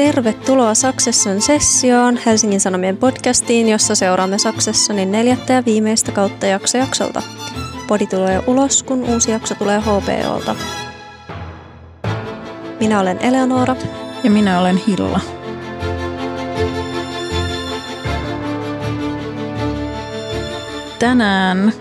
[0.00, 7.22] Tervetuloa Succession sessioon, Helsingin Sanomien podcastiin, jossa seuraamme Successionin neljättä ja viimeistä kautta jakso jaksolta.
[7.86, 10.56] Podi tulee ulos, kun uusi jakso tulee HBOlta.
[12.80, 13.76] Minä olen Eleonora.
[14.24, 15.20] Ja minä olen Hilla.
[20.98, 21.72] Tänään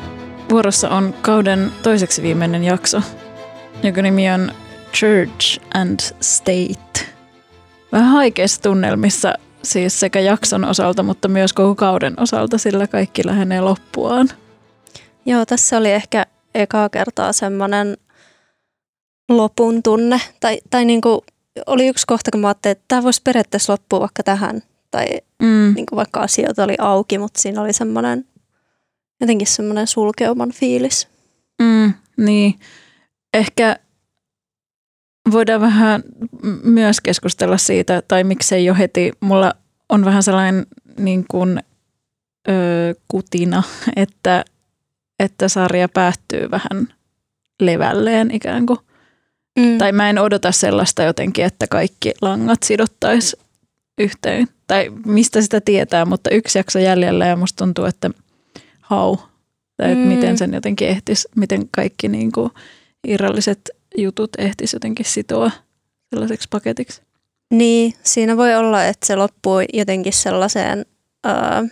[0.49, 3.01] vuorossa on kauden toiseksi viimeinen jakso,
[3.83, 4.51] joka nimi on
[4.93, 6.88] Church and State.
[7.91, 13.61] Vähän haikeissa tunnelmissa siis sekä jakson osalta, mutta myös koko kauden osalta, sillä kaikki lähenee
[13.61, 14.29] loppuaan.
[15.25, 16.25] Joo, tässä oli ehkä
[16.55, 17.97] ekaa kertaa semmoinen
[19.29, 20.21] lopun tunne.
[20.39, 21.21] Tai, tai niin kuin,
[21.65, 24.61] oli yksi kohta, kun mä ajattelin, että tämä voisi periaatteessa loppua vaikka tähän.
[24.91, 25.07] Tai
[25.41, 25.73] mm.
[25.75, 28.25] niin kuin vaikka asioita oli auki, mutta siinä oli semmoinen
[29.21, 31.07] jotenkin semmoinen sulkeuman fiilis.
[31.61, 32.59] Mm, niin,
[33.33, 33.75] ehkä
[35.31, 36.03] voidaan vähän
[36.63, 39.11] myös keskustella siitä, tai miksei jo heti.
[39.19, 39.53] Mulla
[39.89, 40.65] on vähän sellainen
[40.99, 41.59] niin kuin,
[42.49, 42.51] ö,
[43.07, 43.63] kutina,
[43.95, 44.45] että,
[45.19, 46.87] että sarja päättyy vähän
[47.61, 48.79] levälleen ikään kuin.
[49.59, 49.77] Mm.
[49.77, 53.37] Tai mä en odota sellaista jotenkin, että kaikki langat sidottaisi
[53.97, 54.47] yhteen.
[54.67, 58.09] Tai mistä sitä tietää, mutta yksi jakso jäljellä ja musta tuntuu, että
[58.89, 59.17] how.
[59.77, 60.01] Tai mm.
[60.01, 62.51] miten sen jotenkin ehtisi, miten kaikki niin kuin
[63.07, 65.51] irralliset jutut ehtisi jotenkin sitoa
[66.09, 67.01] sellaiseksi paketiksi.
[67.51, 70.85] Niin, siinä voi olla, että se loppuu jotenkin sellaiseen,
[71.23, 71.63] ää,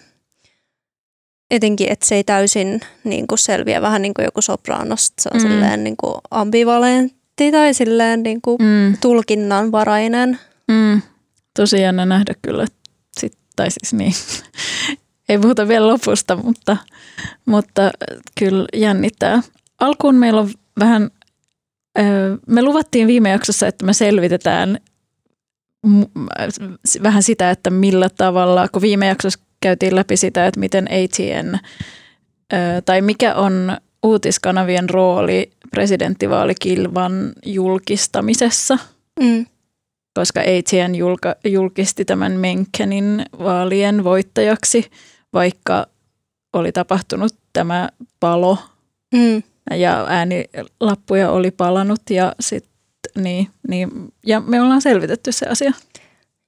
[1.52, 5.42] etenkin, että se ei täysin niin kuin selviä, vähän niin kuin joku sopranos, se on
[5.42, 5.48] mm.
[5.48, 8.98] silleen niin kuin ambivalentti tai silleen niin kuin mm.
[9.02, 10.40] tulkinnanvarainen.
[10.68, 11.02] Mm.
[11.56, 12.66] Tosi jännä nähdä kyllä,
[13.20, 14.14] sit, tai siis niin,
[15.30, 16.78] ei puhuta vielä lopusta, mutta,
[17.46, 17.92] mutta
[18.40, 19.42] kyllä jännittää.
[19.80, 21.12] Alkuun meillä on vähän
[22.48, 24.78] me luvattiin viime jaksossa, että me selvitetään
[27.03, 31.58] vähän sitä, että millä tavalla, kun viime jaksossa käytiin läpi sitä, että miten ATN
[32.85, 38.78] tai mikä on uutiskanavien rooli presidenttivaalikilvan julkistamisessa,
[39.19, 39.46] mm.
[40.14, 44.91] koska ATN julka, julkisti tämän Menkenin vaalien voittajaksi,
[45.34, 45.88] vaikka
[46.53, 48.58] oli tapahtunut tämä palo.
[49.14, 52.66] Mm ja äänilappuja oli palanut ja sit,
[53.17, 53.89] niin, niin,
[54.25, 55.72] ja me ollaan selvitetty se asia.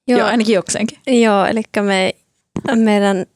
[0.08, 0.98] Joo, Joo ainakin jokseenkin.
[1.06, 2.14] Joo, eli me,
[2.74, 3.26] meidän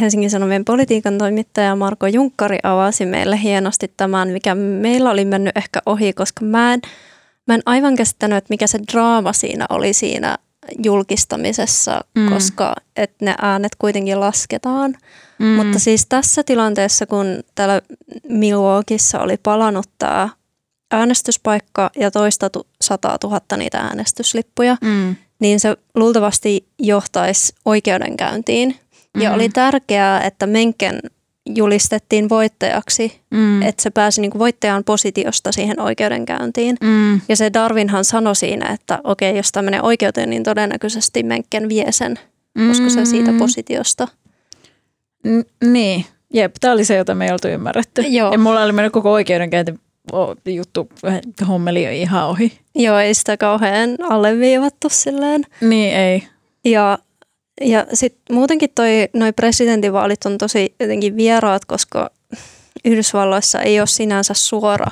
[0.00, 5.80] Helsingin Sanomien politiikan toimittaja Marko Junkkari avasi meille hienosti tämän, mikä meillä oli mennyt ehkä
[5.86, 6.80] ohi, koska mä en,
[7.46, 10.38] mä en aivan käsittänyt, että mikä se draama siinä oli siinä
[10.84, 12.28] julkistamisessa, mm.
[12.28, 14.96] koska et ne äänet kuitenkin lasketaan.
[15.38, 15.46] Mm.
[15.46, 17.82] Mutta siis tässä tilanteessa, kun täällä
[18.28, 20.28] Milwaukeeissa oli palannut tämä
[20.92, 22.50] äänestyspaikka ja toista
[22.80, 25.16] sataa tuhatta niitä äänestyslippuja, mm.
[25.38, 28.76] niin se luultavasti johtaisi oikeudenkäyntiin.
[29.14, 29.22] Mm.
[29.22, 31.00] Ja oli tärkeää, että Menken
[31.46, 33.62] julistettiin voittajaksi, mm.
[33.62, 36.76] että se pääsi niin kuin voittajan positiosta siihen oikeudenkäyntiin.
[36.80, 37.20] Mm.
[37.28, 41.92] Ja se Darwinhan sanoi siinä, että okei, jos tämä menee oikeuteen, niin todennäköisesti Menken vie
[41.92, 42.18] sen,
[42.54, 42.68] mm.
[42.68, 44.08] koska se siitä positiosta.
[45.26, 46.04] N- niin,
[46.34, 48.02] jep, tämä oli se, jota me ei oltu ymmärretty.
[48.02, 48.32] Joo.
[48.32, 49.74] Ja mulla oli mennyt koko oikeudenkäynti
[50.46, 50.88] juttu,
[51.48, 52.52] hommeli ihan ohi.
[52.74, 55.44] Joo, ei sitä kauhean alleviivattu silleen.
[55.60, 56.22] Niin, ei.
[56.64, 56.98] Ja
[57.60, 62.10] ja sitten muutenkin toi, noi presidentinvaalit on tosi jotenkin vieraat, koska
[62.84, 64.90] Yhdysvalloissa ei ole sinänsä suora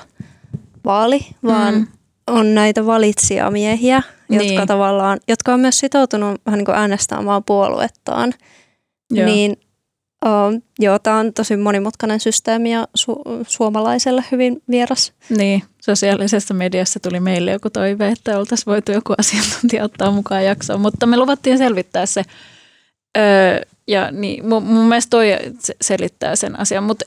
[0.85, 1.87] vaali, vaan mm.
[2.27, 4.67] on näitä valitsijamiehiä, jotka niin.
[4.67, 8.35] tavallaan, jotka on myös sitoutunut vähän niin kuin äänestämään puoluettaan.
[9.11, 9.27] Joo.
[9.27, 9.57] Niin
[10.27, 15.13] uh, joo, tämä on tosi monimutkainen systeemi ja su- suomalaiselle hyvin vieras.
[15.29, 20.81] Niin, sosiaalisessa mediassa tuli meille joku toive, että oltaisiin voitu joku asiantuntija ottaa mukaan jaksoon,
[20.81, 22.25] mutta me luvattiin selvittää se
[23.19, 25.27] Öö, ja niin, mun, mun mielestä toi
[25.81, 27.05] selittää sen asian, mutta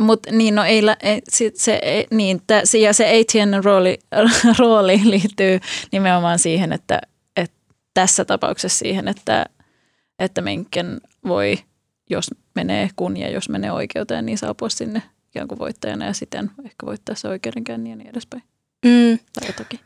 [0.00, 0.82] mut, niin, no ei,
[1.28, 1.80] se, se,
[2.10, 3.98] niin, tä, ja se ATN rooli,
[4.58, 5.60] rooli liittyy
[5.92, 7.00] nimenomaan siihen, että,
[7.36, 7.56] että
[7.94, 9.46] tässä tapauksessa siihen, että,
[10.18, 11.58] että Menken voi,
[12.12, 16.50] jos menee kun ja jos menee oikeuteen, niin saapua sinne ikään kuin voittajana ja siten
[16.64, 18.42] ehkä voittaa se oikeudenkäynnin ja niin edespäin.
[18.84, 19.18] Mm.
[19.32, 19.80] Tai jotakin.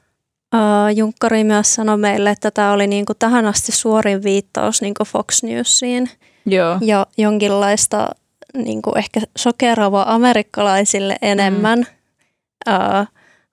[0.55, 5.43] Uh, Junkkari myös sanoi meille, että tämä oli niinku tähän asti suorin viittaus niinku Fox
[5.43, 6.11] Newsiin
[6.47, 6.79] Joo.
[6.81, 8.09] ja jonkinlaista
[8.55, 12.75] niinku ehkä sokeravaa amerikkalaisille enemmän, mm.
[12.75, 13.07] uh,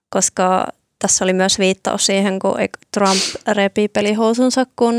[0.09, 0.67] koska
[1.03, 2.55] tässä oli myös viittaus siihen, kun
[2.91, 4.95] Trump repi pelihousunsa, kun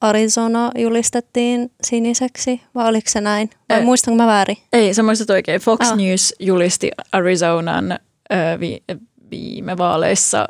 [0.00, 3.50] Arizona julistettiin siniseksi, vai oliko se näin?
[3.68, 4.56] Vai muistanko mä väärin?
[4.72, 5.60] Ei, sä muistat oikein.
[5.60, 5.96] Fox ah.
[5.96, 8.82] News julisti Arizonan ö, vi,
[9.30, 10.48] viime vaaleissa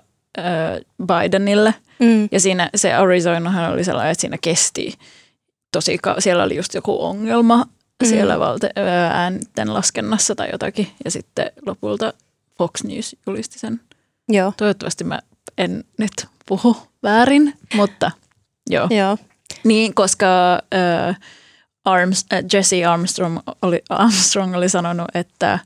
[1.06, 1.74] Bidenille.
[1.98, 2.28] Mm.
[2.32, 4.92] Ja siinä se Arizonahan oli sellainen, että siinä kesti
[5.72, 7.64] tosi, ka- siellä oli just joku ongelma
[8.02, 8.08] Mm.
[8.08, 10.88] siellä valte- ää, äänten laskennassa tai jotakin.
[11.04, 12.12] Ja sitten lopulta
[12.58, 13.80] Fox News julisti sen.
[14.28, 15.18] Joo, Toivottavasti mä
[15.58, 16.12] en nyt
[16.46, 18.10] puhu väärin, mutta
[18.70, 18.86] joo.
[18.90, 19.18] joo.
[19.64, 20.26] Niin, koska
[21.08, 21.18] äh,
[21.84, 25.58] Arms, äh, Jesse Armstrong oli, Armstrong oli sanonut, että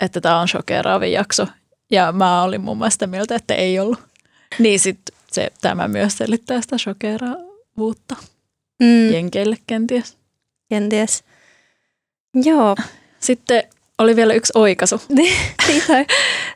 [0.00, 1.46] että tämä on shokeraavin jakso.
[1.90, 3.98] Ja mä olin mun mielestä sitä mieltä, että ei ollut.
[4.58, 8.16] Niin sitten se, tämä myös selittää sitä shokeraavuutta
[8.82, 10.16] Mm, jenkeille kenties.
[10.68, 11.24] kenties.
[12.34, 12.76] Joo,
[13.20, 13.62] Sitten
[13.98, 15.02] oli vielä yksi oikaisu.
[15.66, 16.04] Siitä,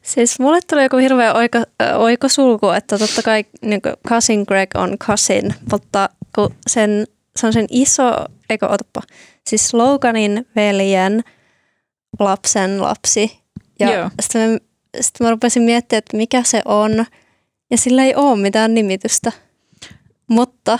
[0.02, 1.58] siis mulle tuli joku hirveä oiko,
[1.96, 7.06] oikosulku, että totta kai niin cousin Greg on cousin, mutta kun sen,
[7.36, 8.12] se on sen iso,
[8.50, 9.02] eikö otapa,
[9.46, 11.24] siis Loganin veljen
[12.18, 13.40] lapsen lapsi.
[13.78, 14.58] Ja sitten mä,
[15.00, 17.06] sit mä rupesin miettimään, että mikä se on,
[17.70, 19.32] ja sillä ei ole mitään nimitystä.
[20.26, 20.78] Mutta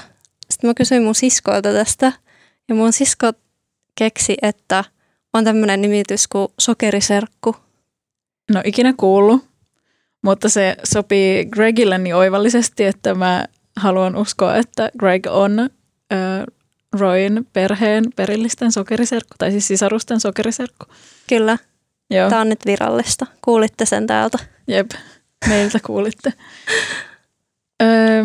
[0.51, 2.13] sitten mä kysyin mun siskoilta tästä,
[2.69, 3.33] ja mun sisko
[3.99, 4.85] keksi, että
[5.33, 7.57] on tämmöinen nimitys kuin sokeriserkku.
[8.51, 9.49] No ikinä kuullut,
[10.23, 13.45] mutta se sopii Gregille niin oivallisesti, että mä
[13.77, 15.69] haluan uskoa, että Greg on äh,
[16.93, 20.87] Royn perheen perillisten sokeriserkku, tai siis sisarusten sokeriserkku.
[21.29, 21.59] Kyllä,
[22.11, 23.27] Joo, tämä on nyt virallista.
[23.43, 24.39] Kuulitte sen täältä.
[24.69, 24.91] jep,
[25.49, 26.33] meiltä kuulitte.
[27.83, 28.25] öö,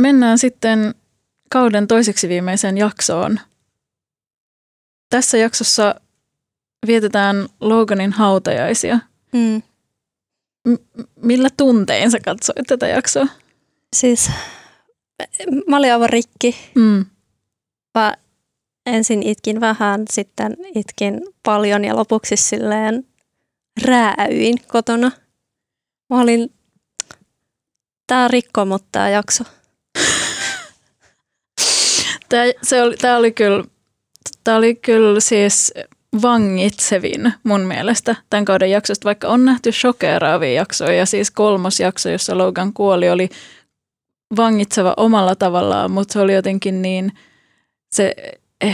[0.00, 0.94] mennään sitten
[1.50, 3.40] kauden toiseksi viimeiseen jaksoon.
[5.10, 5.94] Tässä jaksossa
[6.86, 8.98] vietetään Loganin hautajaisia.
[9.32, 9.62] Mm.
[10.68, 13.26] M- millä tuntein sä katsoit tätä jaksoa?
[13.96, 14.30] Siis
[15.66, 16.56] mä olin aivan rikki.
[16.74, 17.06] Mm.
[17.94, 18.14] Mä
[18.86, 23.06] ensin itkin vähän, sitten itkin paljon ja lopuksi silleen
[23.84, 25.10] rääyin kotona.
[26.10, 26.52] Mä olin,
[28.06, 29.44] tää rikkoi mut tää jakso.
[32.28, 33.64] Tämä, se oli, tämä oli kyllä,
[34.44, 35.72] tämä oli kyllä siis
[36.22, 38.16] vangitsevin mun mielestä.
[38.30, 43.10] Tämän kauden jaksosta, vaikka on nähty shokeraavia jaksoja ja siis kolmas jakso, jossa Logan kuoli,
[43.10, 43.28] oli
[44.36, 47.12] vangitseva omalla tavallaan, mutta se oli jotenkin niin
[47.90, 48.14] se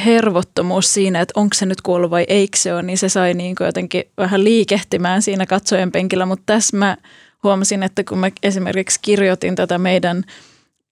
[0.04, 3.56] hervottomuus siinä, että onko se nyt kuollut vai eikö se ole, niin se sai niin
[3.56, 6.96] kuin jotenkin vähän liikehtimään siinä katsojen penkillä, mutta tässä mä
[7.42, 10.24] huomasin, että kun mä esimerkiksi kirjoitin tätä meidän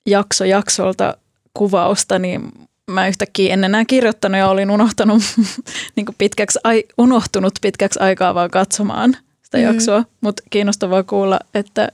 [0.06, 1.16] jakso jaksolta
[1.54, 2.52] kuvausta, niin
[2.90, 5.22] mä yhtäkkiä en enää kirjoittanut ja olin unohtanut,
[5.96, 9.64] niin pitkäksi, ai, unohtunut pitkäksi aikaa vaan katsomaan sitä Mm.
[9.64, 10.04] jaksoa.
[10.20, 11.88] Mutta kiinnostavaa kuulla, että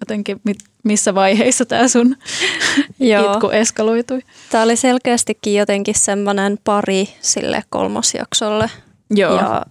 [0.00, 2.16] jotenkin mit, missä vaiheissa tämä sun
[3.34, 4.20] itku eskaloitui.
[4.50, 8.70] Tää oli selkeästikin jotenkin semmoinen pari sille kolmosjaksolle
[9.10, 9.36] Joo.
[9.36, 9.62] ja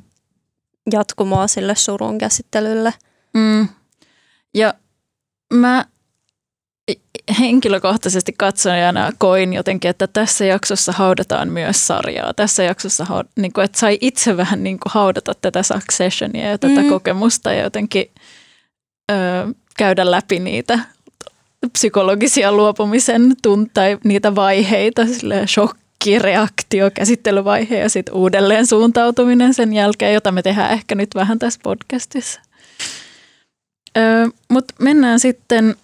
[0.91, 2.93] jatkumoa sille surun käsittelylle.
[3.33, 3.67] Mm.
[4.53, 4.73] Ja
[5.53, 5.85] mä
[7.39, 12.33] henkilökohtaisesti katsojana koin jotenkin, että tässä jaksossa haudataan myös sarjaa.
[12.33, 16.81] Tässä jaksossa, niin kuin, että sai itse vähän niin kuin haudata tätä Successionia ja tätä
[16.81, 16.89] Mm.
[16.89, 18.11] kokemusta ja jotenkin
[19.11, 19.15] ö,
[19.77, 20.79] käydä läpi niitä
[21.73, 25.01] psykologisia luopumisen tunt- tai niitä vaiheita,
[25.47, 31.39] shokki, reaktio, käsittelyvaihe ja sitten uudelleen suuntautuminen sen jälkeen, jota me tehdään ehkä nyt vähän
[31.39, 32.41] tässä podcastissa.
[34.49, 35.75] Mutta mennään sitten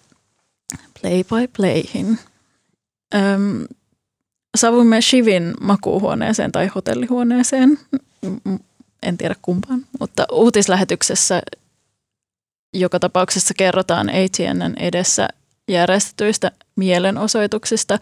[1.02, 2.18] play by playhin.
[3.14, 3.66] Öm,
[4.56, 7.78] savuimme Shivin makuuhuoneeseen tai hotellihuoneeseen,
[9.02, 11.42] en tiedä kumpaan, mutta uutislähetyksessä
[12.74, 15.28] joka tapauksessa kerrotaan ATNn edessä
[15.68, 17.98] järjestetyistä mielenosoituksista,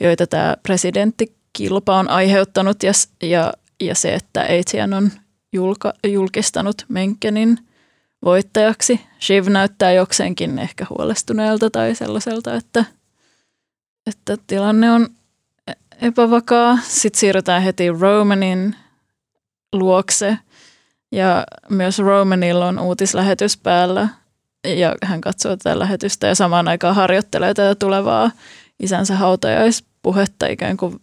[0.00, 5.10] joita tämä presidenttikilpa on aiheuttanut ja, ja, ja se, että ATN on
[5.52, 7.58] julka, julkistanut Menkenin
[8.24, 9.00] voittajaksi.
[9.20, 12.84] Shiv näyttää jokseenkin ehkä huolestuneelta tai sellaiselta, että,
[14.06, 15.08] että tilanne on
[16.02, 16.78] epävakaa.
[16.82, 18.76] Sitten siirrytään heti Romanin
[19.72, 20.38] luokse
[21.12, 24.08] ja myös Romanilla on uutislähetys päällä
[24.64, 28.30] ja hän katsoo tätä lähetystä ja samaan aikaan harjoittelee tätä tulevaa
[28.80, 31.00] isänsä hautajaispuhetta ikään kuin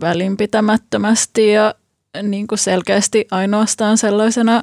[0.00, 1.74] välinpitämättömästi ja
[2.22, 4.62] niin kuin selkeästi ainoastaan sellaisena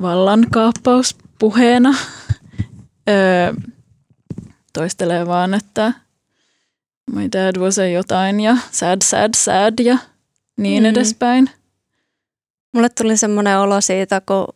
[0.00, 1.94] vallankaappauspuheena.
[3.08, 3.52] Öö,
[4.72, 5.92] toistelee vaan, että
[7.12, 9.98] my dad was a jotain ja sad, sad, sad ja
[10.56, 10.88] niin Mm.
[10.88, 11.50] edespäin.
[12.74, 14.46] Mulle tuli semmoinen olo siitä, kun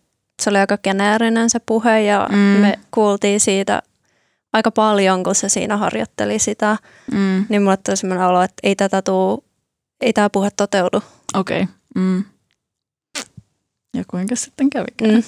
[0.42, 2.36] se oli aika geneerinen se puhe ja Mm.
[2.36, 3.82] me kuultiin siitä
[4.52, 6.76] aika paljon, kun se siinä harjoitteli sitä.
[7.12, 9.44] Mm, Niin mulle tuli semmoinen olo, että ei tätä tuu,
[10.00, 11.02] ei tämä puhe toteudu.
[11.34, 11.62] Okei.
[11.62, 11.74] Okay.
[11.94, 12.24] Mm.
[13.94, 15.14] Ja kuinka sitten kävikään?
[15.14, 15.22] Mm.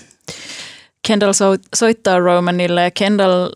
[1.07, 1.33] Kendall
[1.77, 3.49] soittaa Romanille ja Kendall,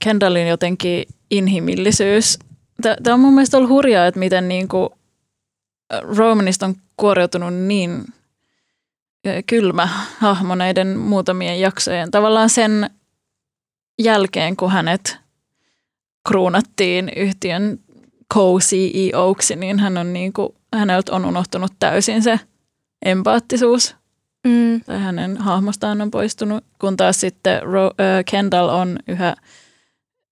[0.00, 2.38] Kendallin jotenkin inhimillisyys.
[2.82, 4.90] Tämä on mun mielestä ollut hurjaa, että miten niin kuin
[6.00, 8.04] Romanista on kuoriutunut niin
[9.46, 9.88] kylmä
[10.18, 12.10] hahmo näiden muutamien jaksojen.
[12.10, 12.90] Tavallaan sen
[14.02, 15.16] jälkeen, kun hänet
[16.28, 17.78] kruunattiin yhtiön
[18.34, 22.40] co-CEOksi, niin hän on niin kuin, häneltä on unohtunut täysin se
[23.04, 23.96] empaattisuus.
[24.46, 24.80] Mm.
[24.98, 29.36] Hänen hahmostaan on poistunut, kun taas sitten Ro- äh, Kendall on yhä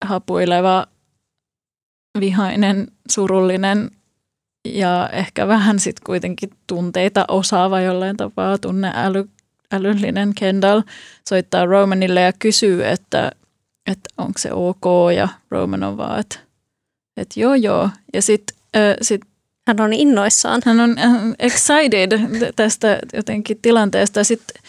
[0.04, 0.86] hapuileva,
[2.20, 3.90] vihainen, surullinen
[4.64, 9.28] ja ehkä vähän sitten kuitenkin tunteita osaava jollain tapaa tunne äly,
[9.72, 10.82] älyllinen Kendall
[11.28, 13.32] soittaa Romanille ja kysyy, että,
[13.90, 14.84] että onko se ok
[15.16, 16.38] ja Roman on vaan, että,
[17.16, 17.90] että joo joo.
[18.14, 19.20] Ja sitten äh, sit
[19.68, 20.62] hän on innoissaan.
[20.64, 20.96] Hän on
[21.38, 22.20] excited
[22.56, 24.24] tästä jotenkin tilanteesta.
[24.24, 24.62] Sitten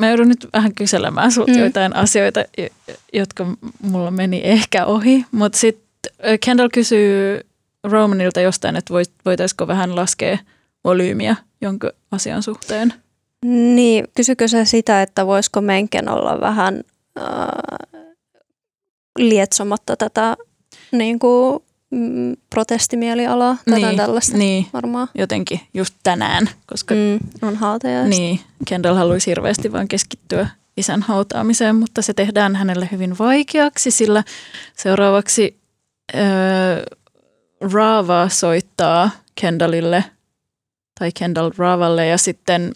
[0.00, 1.58] mä joudun nyt vähän kyselemään sulta mm.
[1.58, 2.44] joitain asioita,
[3.12, 3.46] jotka
[3.82, 5.24] mulla meni ehkä ohi.
[5.32, 6.12] Mutta sitten
[6.44, 7.40] Kendall kysyy
[7.84, 8.94] Romanilta jostain, että
[9.24, 10.38] voitaisiko vähän laskea
[10.84, 12.94] volyymiä jonkun asian suhteen.
[13.44, 16.84] Niin, kysykö se sitä, että voisiko Menken olla vähän
[17.18, 17.24] äh,
[19.18, 20.36] lietsomatta tätä
[20.92, 25.08] niin kuin, mm, protestimielialaa tai niin, tällaista niin, varmaan.
[25.14, 26.50] jotenkin just tänään.
[26.66, 28.08] Koska, mm, on hautajaista.
[28.08, 34.24] Niin, Kendall haluaisi hirveästi vain keskittyä isän hautaamiseen, mutta se tehdään hänelle hyvin vaikeaksi, sillä
[34.76, 35.60] seuraavaksi
[36.14, 36.82] öö,
[37.72, 40.04] Rava soittaa Kendallille
[40.98, 42.72] tai Kendall Ravalle ja sitten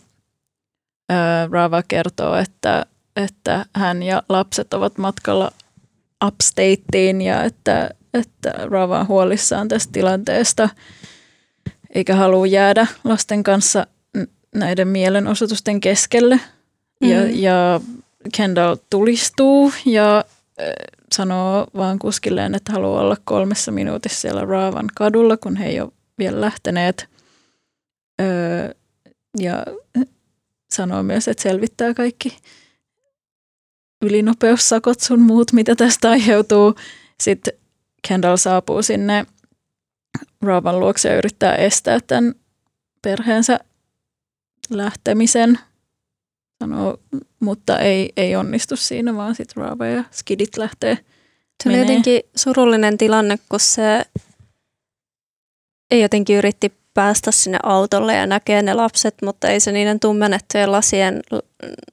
[1.13, 1.17] öö,
[1.51, 5.53] Rava kertoo, että, että hän ja lapset ovat matkalla
[6.27, 10.69] upstateen ja että, että Rava on huolissaan tästä tilanteesta
[11.95, 13.87] eikä halua jäädä lasten kanssa
[14.55, 16.41] näiden mielenosoitusten keskelle.
[17.01, 17.09] Mm.
[17.09, 17.81] Ja, ja
[18.37, 20.25] Kendall tulistuu ja
[21.15, 25.93] sanoo vaan kuskilleen, että haluaa olla kolmessa minuutissa siellä Raavan kadulla, kun he ei ole
[26.19, 27.09] vielä lähteneet.
[28.21, 28.75] Öö,
[29.41, 29.67] ja
[30.73, 32.37] sanoo myös, että selvittää kaikki
[34.03, 36.75] ylinopeussakot sun muut, mitä tästä aiheutuu.
[37.21, 37.53] Sitten
[38.09, 39.27] Kendall saapuu sinne
[40.43, 42.35] Raavan luokse ja yrittää estää tämän
[43.03, 43.61] perheensä
[44.71, 45.59] lähtemisen–
[46.63, 46.97] sanoo,
[47.41, 50.99] mutta ei, ei onnistu siinä, vaan sitten Raava ja Skidit lähtee
[51.63, 54.03] Se oli jotenkin surullinen tilanne, kun se
[55.91, 60.73] ei jotenkin yritti päästä sinne autolle ja näkee ne lapset, mutta ei se niiden tummennettujen
[60.73, 61.21] lasien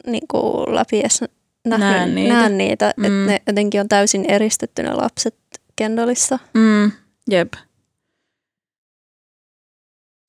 [0.07, 1.23] niin kuin läpi edes
[1.67, 2.33] nähnyt, näe niitä.
[2.33, 3.03] Näe niitä mm.
[3.03, 5.35] että ne jotenkin on täysin eristetty ne lapset
[5.79, 6.39] Kendallissa.
[6.53, 6.91] Mm,
[7.29, 7.53] jep.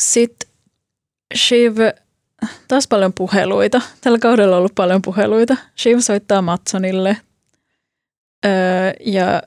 [0.02, 0.48] Sitten
[1.36, 1.76] Shiv
[2.68, 3.80] taas paljon puheluita.
[4.00, 5.56] Tällä kaudella on ollut paljon puheluita.
[5.78, 7.16] Shiv soittaa Matsonille
[8.46, 8.52] öö,
[9.00, 9.42] ja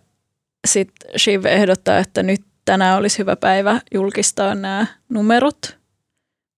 [0.68, 5.78] sitten Shiv ehdottaa, että nyt tänään olisi hyvä päivä julkistaa nämä numerot,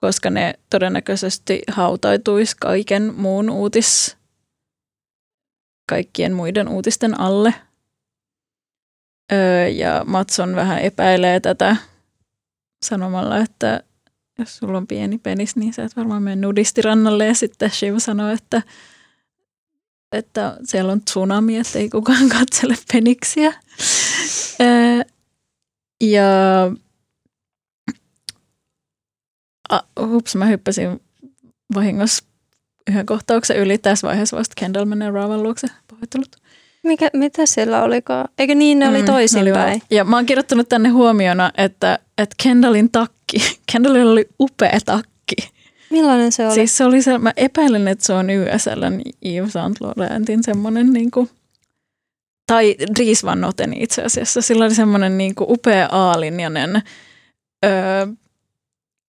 [0.01, 4.17] koska ne todennäköisesti hautaituisi kaiken muun uutis,
[5.89, 7.53] kaikkien muiden uutisten alle.
[9.31, 11.75] Öö, ja Matson vähän epäilee tätä
[12.85, 13.83] sanomalla, että
[14.39, 17.25] jos sulla on pieni penis, niin sä et varmaan mene nudistirannalle.
[17.25, 18.61] Ja sitten Shiv sanoo, että,
[20.11, 23.53] että siellä on tsunami, että ei kukaan katsele peniksiä.
[26.03, 26.71] ja
[29.99, 31.01] hups, mä hyppäsin
[31.75, 32.25] vahingossa
[32.89, 33.77] yhden kohtauksen yli.
[33.77, 35.67] Tässä vaiheessa vasta Kendall menee Raavan luokse.
[35.87, 36.44] Pahoittelut.
[36.85, 38.27] Mikä, mitä siellä olikaan?
[38.37, 39.81] Eikö niin, ne oli mm, toisinpäin?
[39.89, 43.37] Ja mä oon kirjoittanut tänne huomiona, että, että Kendallin takki,
[43.71, 45.35] Kendallilla oli upea takki.
[45.89, 46.53] Millainen se oli?
[46.53, 51.11] Siis se oli se, mä epäilen, että se on YSLn Yves Saint Laurentin semmoinen niin
[51.11, 51.29] kuin,
[52.47, 54.41] tai Dries Van Noten itse asiassa.
[54.41, 56.81] Sillä oli semmoinen niin kuin upea aalinjainen
[57.65, 58.07] öö,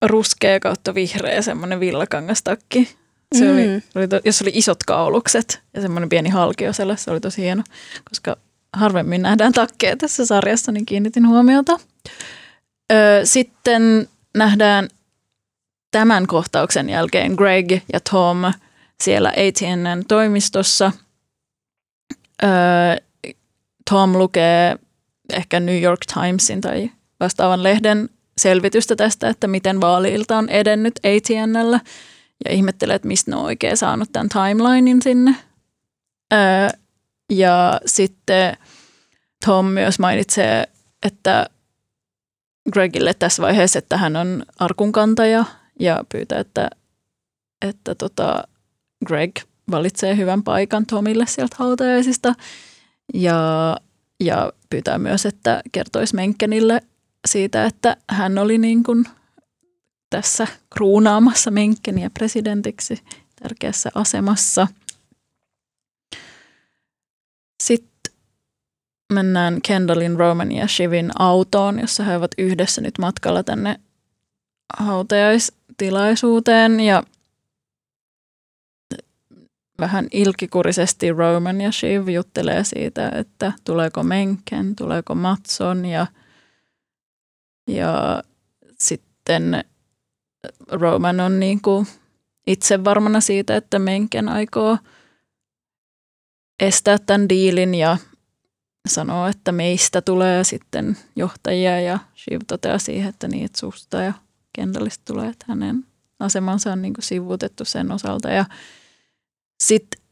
[0.02, 2.88] ruskea kautta vihreä semmoinen villakangastakki.
[3.34, 3.52] Se mm.
[3.52, 7.42] oli, oli to, jos oli isot kaulukset ja semmoinen pieni halkio siellä, se oli tosi
[7.42, 7.62] hieno,
[8.08, 8.36] koska
[8.72, 11.80] harvemmin nähdään takkeja tässä sarjassa, niin kiinnitin huomiota.
[12.92, 14.88] Ö, sitten nähdään
[15.90, 18.38] tämän kohtauksen jälkeen Greg ja Tom
[19.00, 20.92] siellä ATNn toimistossa.
[22.42, 22.46] Ö,
[23.90, 24.76] Tom lukee
[25.32, 26.90] ehkä New York Timesin tai
[27.20, 31.80] vastaavan lehden selvitystä tästä, että miten vaaliilta on edennyt ATNllä–
[32.44, 35.36] ja ihmettelee, että mistä ne on oikein saanut tämän timelinein sinne.
[36.32, 36.68] Öö,
[37.32, 38.56] ja sitten
[39.44, 40.64] Tom myös mainitsee,
[41.06, 41.46] että
[42.72, 45.44] Gregille tässä vaiheessa, että hän on arkunkantaja
[45.80, 46.70] ja pyytää, että,
[47.62, 48.48] että tota
[49.06, 49.38] Greg
[49.70, 52.34] valitsee hyvän paikan Tomille sieltä hautajaisista.
[53.14, 53.76] Ja,
[54.20, 56.82] ja pyytää myös, että kertoisi Menkkenille
[57.26, 59.04] siitä, että hän oli niin kuin
[60.10, 63.02] tässä kruunaamassa Menkkeniä presidentiksi
[63.42, 64.66] tärkeässä asemassa.
[67.62, 68.12] Sitten
[69.12, 73.80] mennään Kendallin, Roman ja Shivin autoon, jossa he ovat yhdessä nyt matkalla tänne
[74.78, 77.02] hautajaistilaisuuteen ja
[79.80, 86.06] vähän ilkikurisesti Roman ja Shiv juttelee siitä, että tuleeko Menken, tuleeko Matson ja,
[87.68, 88.22] ja
[88.78, 89.64] sitten
[90.72, 91.86] Roman on niin kuin
[92.46, 94.78] itse varmana siitä, että Menken aikoo
[96.60, 97.96] estää tämän diilin ja
[98.88, 104.12] sanoo, että meistä tulee sitten johtajia ja Shiv toteaa siihen, että niin, että susta ja
[104.52, 105.84] Kendallista tulee, että hänen
[106.20, 108.44] asemansa on niin kuin sivuutettu sen osalta ja
[109.62, 110.02] sitten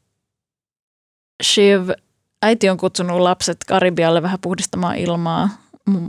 [1.43, 1.89] Shiv,
[2.41, 5.49] äiti on kutsunut lapset Karibialle vähän puhdistamaan ilmaa.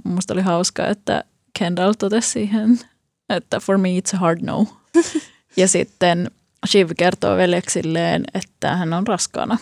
[0.04, 1.25] Musta oli hauska, että
[1.58, 2.80] Kendall totesi siihen,
[3.28, 4.66] että for me it's a hard no.
[5.56, 6.30] ja sitten
[6.66, 9.59] Shiv kertoo veljeksilleen, että hän on raskaana.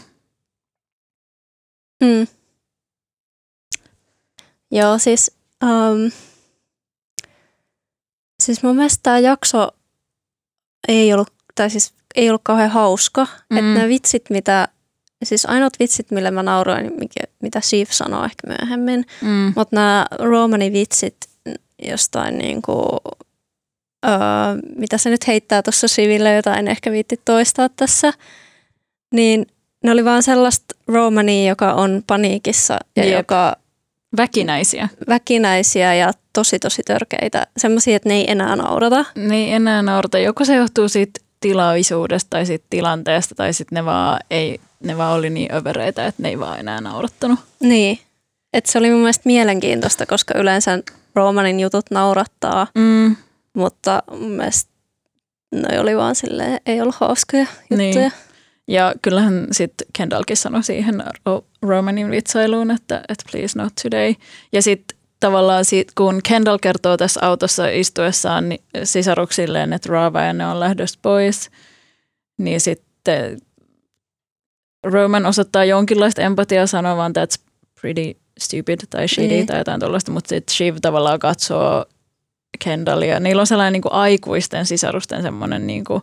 [2.01, 2.27] Mm.
[4.71, 5.31] Joo, siis,
[5.63, 6.11] um,
[8.43, 9.69] siis mun mielestä tämä jakso
[10.89, 13.27] ei ollut, tai siis ei ollut kauhean hauska.
[13.51, 13.57] Mm.
[13.57, 14.69] Että nämä vitsit, mitä,
[15.25, 16.93] siis ainoat vitsit, millä mä nauroin,
[17.43, 19.53] mitä Shiv sanoi ehkä myöhemmin, mm.
[19.57, 21.17] mutta nämä Romanin vitsit
[21.83, 23.01] jostain niin kuin,
[24.05, 24.13] öö,
[24.77, 28.13] mitä se nyt heittää tuossa Shiville, jota en ehkä viitti toistaa tässä,
[29.15, 29.47] niin
[29.85, 33.17] ne oli vaan sellaista Romania, joka on paniikissa ja Jep.
[33.17, 33.57] joka...
[34.17, 34.89] Väkinäisiä.
[35.09, 37.47] Väkinäisiä ja tosi tosi törkeitä.
[37.57, 39.05] Semmoisia, että ne ei enää naurata.
[39.15, 40.19] Ne ei enää naurata.
[40.19, 45.19] Joko se johtuu siitä tilaisuudesta tai siitä tilanteesta tai sitten ne vaan, ei, ne vaan
[45.19, 47.39] oli niin övereitä, että ne ei vaan enää naurattanut.
[47.61, 47.99] Niin.
[48.53, 50.79] Et se oli mun mielestä mielenkiintoista, koska yleensä
[51.15, 53.17] Romanin jutut naurattaa, mm.
[53.55, 54.71] Mutta mun mielestä
[55.55, 58.09] ne oli vaan silleen, ei ollut hauskoja juttuja.
[58.09, 58.13] Niin.
[58.69, 61.05] Ja kyllähän sitten Kendallkin sanoi siihen
[61.63, 64.15] Romanin vitsailuun, että, että please not today.
[64.53, 70.33] Ja sitten tavallaan siitä, kun Kendall kertoo tässä autossa istuessaan niin sisaruksilleen, että Rava ja
[70.33, 71.51] ne on lähdössä pois,
[72.39, 73.39] niin sitten
[74.85, 77.45] Roman osoittaa jonkinlaista empatiaa sanovan, that's
[77.81, 79.47] pretty stupid tai shitty niin.
[79.47, 81.85] tai jotain tuollaista, mutta sitten Shiv tavallaan katsoo
[82.59, 83.21] Kendallia.
[83.21, 86.03] Niillä on sellainen niin kuin aikuisten sisarusten semmoinen niin kuin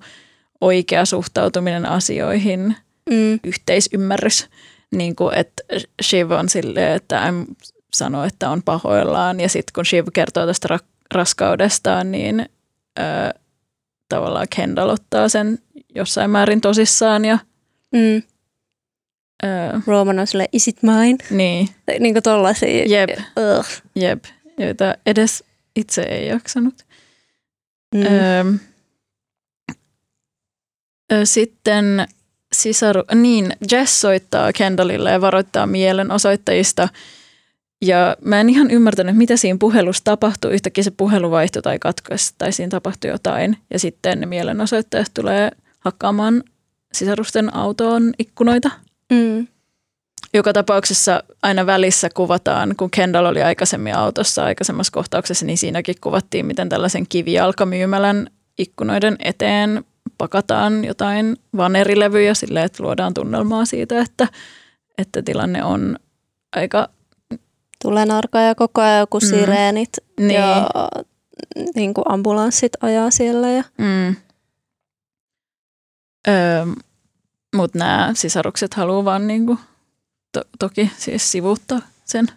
[0.62, 2.76] oikea suhtautuminen asioihin,
[3.10, 3.40] mm.
[3.44, 4.48] yhteisymmärrys.
[4.92, 5.64] Niin kuin, että
[6.04, 7.56] Shiv on silleen, että I'm
[7.94, 9.40] sanoo, että on pahoillaan.
[9.40, 12.50] Ja sitten kun Shiv kertoo tästä ra- raskaudestaan, niin
[13.00, 13.40] ö,
[14.10, 15.60] tavallaan Kendall ottaa sen
[15.96, 17.26] jossain määrin tosissaan.
[17.26, 17.40] Ja,
[17.92, 18.24] mm.
[19.44, 19.48] ö,
[19.88, 21.18] Roman on sille, is it mine?
[21.30, 21.70] Niin.
[22.00, 22.86] Niin kuin tollaisia.
[22.86, 23.10] Jep.
[23.20, 23.68] Ugh.
[23.96, 24.24] Jep.
[24.58, 25.44] Joita edes
[25.76, 26.86] itse ei jaksanut.
[27.96, 28.02] Mm.
[28.02, 28.46] Ö,
[31.14, 32.08] ö, sitten
[32.54, 36.90] sisaru, niin Jess soittaa Kendallille ja varoittaa mielenosoittajista–
[37.82, 40.54] ja mä en ihan ymmärtänyt, mitä siinä puhelussa tapahtui.
[40.54, 43.58] Yhtäkkiä se puhelu vaihtui tai katkaisi tai siinä tapahtui jotain.
[43.74, 46.44] Ja sitten ne mielenosoittajat tulee hakkaamaan
[46.94, 48.72] sisarusten autoon ikkunoita.
[49.12, 49.48] Mm.
[50.34, 56.46] Joka tapauksessa aina välissä kuvataan, kun Kendall oli aikaisemmin autossa aikaisemmassa kohtauksessa, niin siinäkin kuvattiin,
[56.46, 59.84] miten tällaisen kivijalkamyymälän ikkunoiden eteen
[60.18, 64.28] pakataan jotain vanerilevyjä silleen, että luodaan tunnelmaa siitä, että,
[64.98, 65.98] että tilanne on
[66.56, 66.90] aika
[67.82, 69.28] tulee narkaa ja koko ajan joku mm.
[69.28, 69.90] sireenit
[70.20, 70.32] niin.
[70.32, 70.70] ja
[71.76, 73.52] niin kuin ambulanssit ajaa siellä.
[73.52, 73.64] Ja.
[73.78, 74.16] Mm.
[76.28, 76.66] Öö,
[77.56, 79.60] Mutta nämä sisarukset haluaa vaan niin kuin,
[80.32, 82.28] to- toki siis sivuuttaa sen.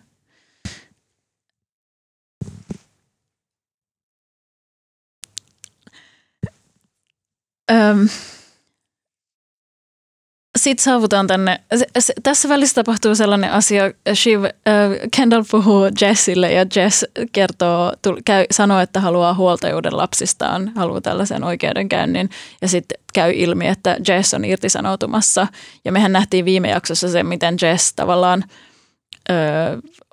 [7.71, 7.95] Öö,
[10.65, 11.61] sitten saavutaan tänne.
[12.23, 14.51] Tässä välissä tapahtuu sellainen asia, Shiv, äh,
[15.17, 21.45] Kendall puhuu Jessille ja Jess kertoo, tull, käy, sanoo, että haluaa huoltajuuden lapsistaan, haluaa tällaisen
[21.45, 22.31] oikeudenkäynnin.
[22.63, 25.47] Ja sitten käy ilmi, että Jess on irtisanoutumassa.
[25.85, 28.45] Ja mehän nähtiin viime jaksossa se, miten Jess tavallaan
[29.31, 29.35] ö,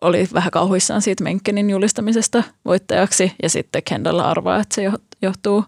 [0.02, 3.34] oli vähän kauhuissaan siitä Menkkenin julistamisesta voittajaksi.
[3.44, 5.66] Ja sitten Kendall arvaa, että se johtuu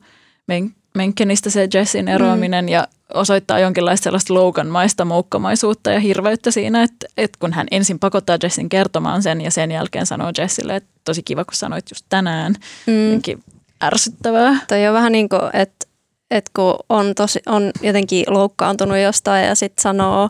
[0.48, 2.66] Men- Menkkenistä se Jessin eroaminen.
[2.66, 2.70] Mm.
[2.70, 8.38] ja osoittaa jonkinlaista sellaista loukanmaista moukkamaisuutta ja hirveyttä siinä, että, että kun hän ensin pakottaa
[8.44, 12.56] Jessin kertomaan sen ja sen jälkeen sanoo Jessille, että tosi kiva kun sanoit just tänään,
[12.88, 13.42] mm.
[13.84, 14.58] ärsyttävää.
[14.68, 15.88] Toi on vähän niin kuin, että,
[16.32, 20.30] että kun on, tosi, on jotenkin loukkaantunut jostain ja sitten sanoo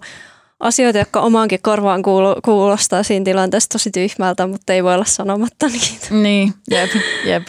[0.60, 2.02] asioita, jotka omaankin korvaan
[2.44, 6.08] kuulostaa siinä tilanteessa tosi tyhmältä, mutta ei voi olla sanomatta niitä.
[6.12, 6.90] Niin, jep,
[7.26, 7.44] jep.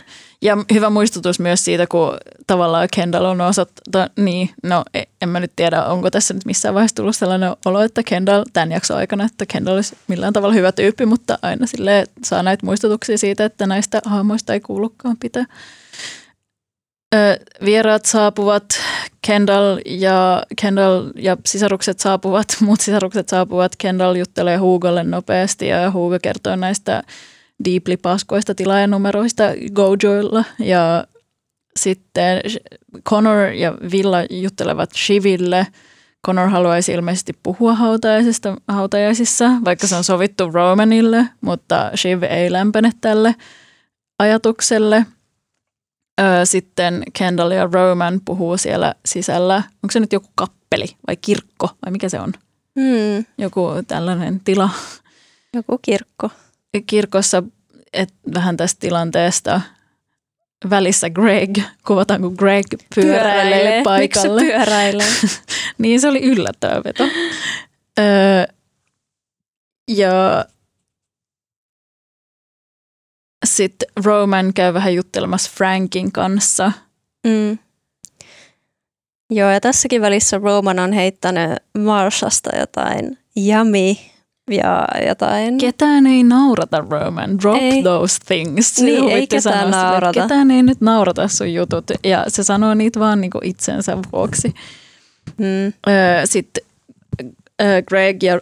[0.45, 5.41] Ja hyvä muistutus myös siitä, kun tavallaan Kendall on osoittanut, niin no e, en mä
[5.41, 9.25] nyt tiedä, onko tässä nyt missään vaiheessa tullut sellainen olo, että Kendall tämän jakson aikana,
[9.25, 13.67] että Kendall olisi millään tavalla hyvä tyyppi, mutta aina sille saa näitä muistutuksia siitä, että
[13.67, 15.45] näistä hahmoista ei kuulukaan pitää.
[17.15, 18.65] Ö, vieraat saapuvat,
[19.27, 26.19] Kendall ja, Kendall ja sisarukset saapuvat, muut sisarukset saapuvat, Kendall juttelee Hugolle nopeasti ja Hugo
[26.23, 27.03] kertoo näistä
[27.64, 29.43] deeply paskoista tilaajanumeroista
[29.75, 31.07] Gojoilla ja
[31.77, 32.40] sitten
[33.09, 35.67] Connor ja Villa juttelevat Shiville.
[36.27, 42.93] Connor haluaisi ilmeisesti puhua hautajaisista, hautajaisissa, vaikka se on sovittu Romanille, mutta Shiv ei lämpene
[43.01, 43.35] tälle
[44.19, 45.07] ajatukselle.
[46.45, 49.55] Sitten Kendall ja Roman puhuu siellä sisällä.
[49.57, 52.33] Onko se nyt joku kappeli vai kirkko vai mikä se on?
[52.81, 53.25] Hmm.
[53.38, 54.71] Joku tällainen tila.
[55.55, 56.31] Joku kirkko
[56.83, 57.43] kirkossa
[57.93, 59.61] et vähän tästä tilanteesta
[60.71, 63.83] välissä Greg, kuvataan kun Greg pyöräilee, pyöräilee.
[63.83, 64.43] paikalle.
[64.43, 65.07] Miksi se pyöräilee?
[65.79, 67.05] niin se oli yllättävä veto.
[67.99, 68.45] öö,
[69.89, 70.45] ja
[73.45, 76.73] sitten Roman käy vähän juttelemassa Frankin kanssa.
[77.27, 77.59] Mm.
[79.31, 84.13] Joo, ja tässäkin välissä Roman on heittänyt Marshasta jotain yummy
[84.51, 85.59] ja jotain.
[85.59, 87.39] Ketään ei naurata, Roman.
[87.39, 87.83] Drop ei.
[87.83, 88.83] those things.
[88.83, 90.13] Niin, ei ketään naurata.
[90.13, 91.85] Sille, ketään ei nyt naurata sun jutut.
[92.05, 94.55] Ja se sanoo niitä vaan niinku itsensä vuoksi.
[95.39, 95.73] Hmm.
[96.25, 96.65] Sitten
[97.89, 98.41] Greg ja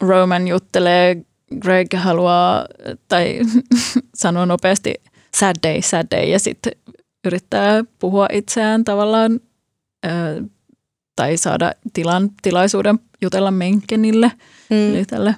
[0.00, 1.16] Roman juttelee.
[1.60, 2.66] Greg haluaa,
[3.08, 3.40] tai
[4.14, 4.94] sanoo nopeasti
[5.36, 6.72] sad day, sad day, ja sitten
[7.24, 9.40] yrittää puhua itseään tavallaan
[11.16, 14.32] tai saada tilan, tilaisuuden jutella Menkenille,
[14.70, 14.94] mm.
[14.94, 15.36] eli tälle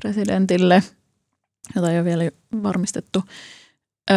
[0.00, 0.82] presidentille,
[1.76, 2.30] jota ei ole vielä
[2.62, 3.22] varmistettu.
[4.10, 4.16] Öö,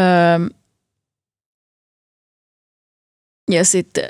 [3.51, 4.09] ja sitten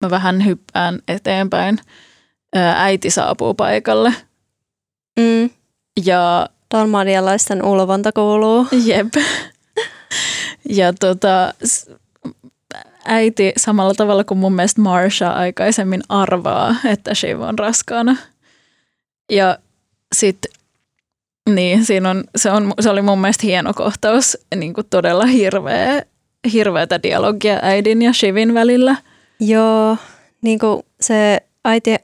[0.00, 1.78] mä vähän hyppään eteenpäin.
[2.56, 4.14] Öö, äiti saapuu paikalle.
[5.20, 5.50] Mm.
[6.04, 6.48] Ja
[7.62, 8.66] ulvonta kuuluu.
[8.84, 9.14] Jep.
[10.68, 11.54] Ja tota,
[13.04, 18.16] äiti samalla tavalla kuin mun mielestä Marsha aikaisemmin arvaa, että Shiv on raskaana.
[19.30, 19.58] Ja
[20.14, 20.52] sitten
[21.50, 26.02] niin, siinä on, se, on, se oli mun mielestä hieno kohtaus, niin kuin todella hirveä,
[26.52, 28.96] hirveätä dialogia äidin ja Shivin välillä.
[29.40, 29.96] Joo,
[30.42, 31.96] niin kuin se äiti,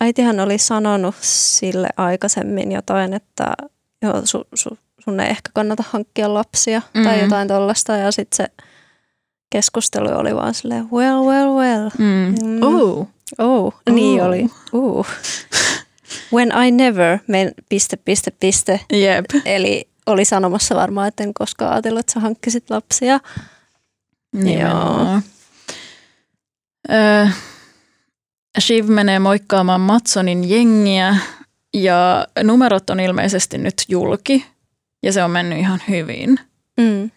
[0.00, 3.54] äitihän oli sanonut sille aikaisemmin jotain, että
[4.02, 7.02] joo, su, su, sun ei ehkä kannata hankkia lapsia mm.
[7.02, 8.64] tai jotain tollasta ja sitten se
[9.54, 11.90] keskustelu oli vaan silleen, well, well, well.
[11.98, 12.34] Mm.
[12.44, 12.62] Mm.
[12.62, 13.08] Oh.
[13.38, 14.26] Oh, niin oh.
[14.26, 14.46] oli.
[14.72, 15.06] Uh.
[16.32, 18.80] When I never, men, piste, piste, piste.
[18.92, 19.24] Yep.
[19.44, 23.20] Eli oli sanomassa varmaan, että en koskaan ajatellut, että sä hankkisit lapsia.
[24.34, 25.20] Joo.
[26.92, 27.26] Öö,
[28.60, 31.16] Shiv menee moikkaamaan Matsonin jengiä
[31.74, 34.46] ja numerot on ilmeisesti nyt julki
[35.02, 36.40] ja se on mennyt ihan hyvin.
[36.76, 37.10] Mm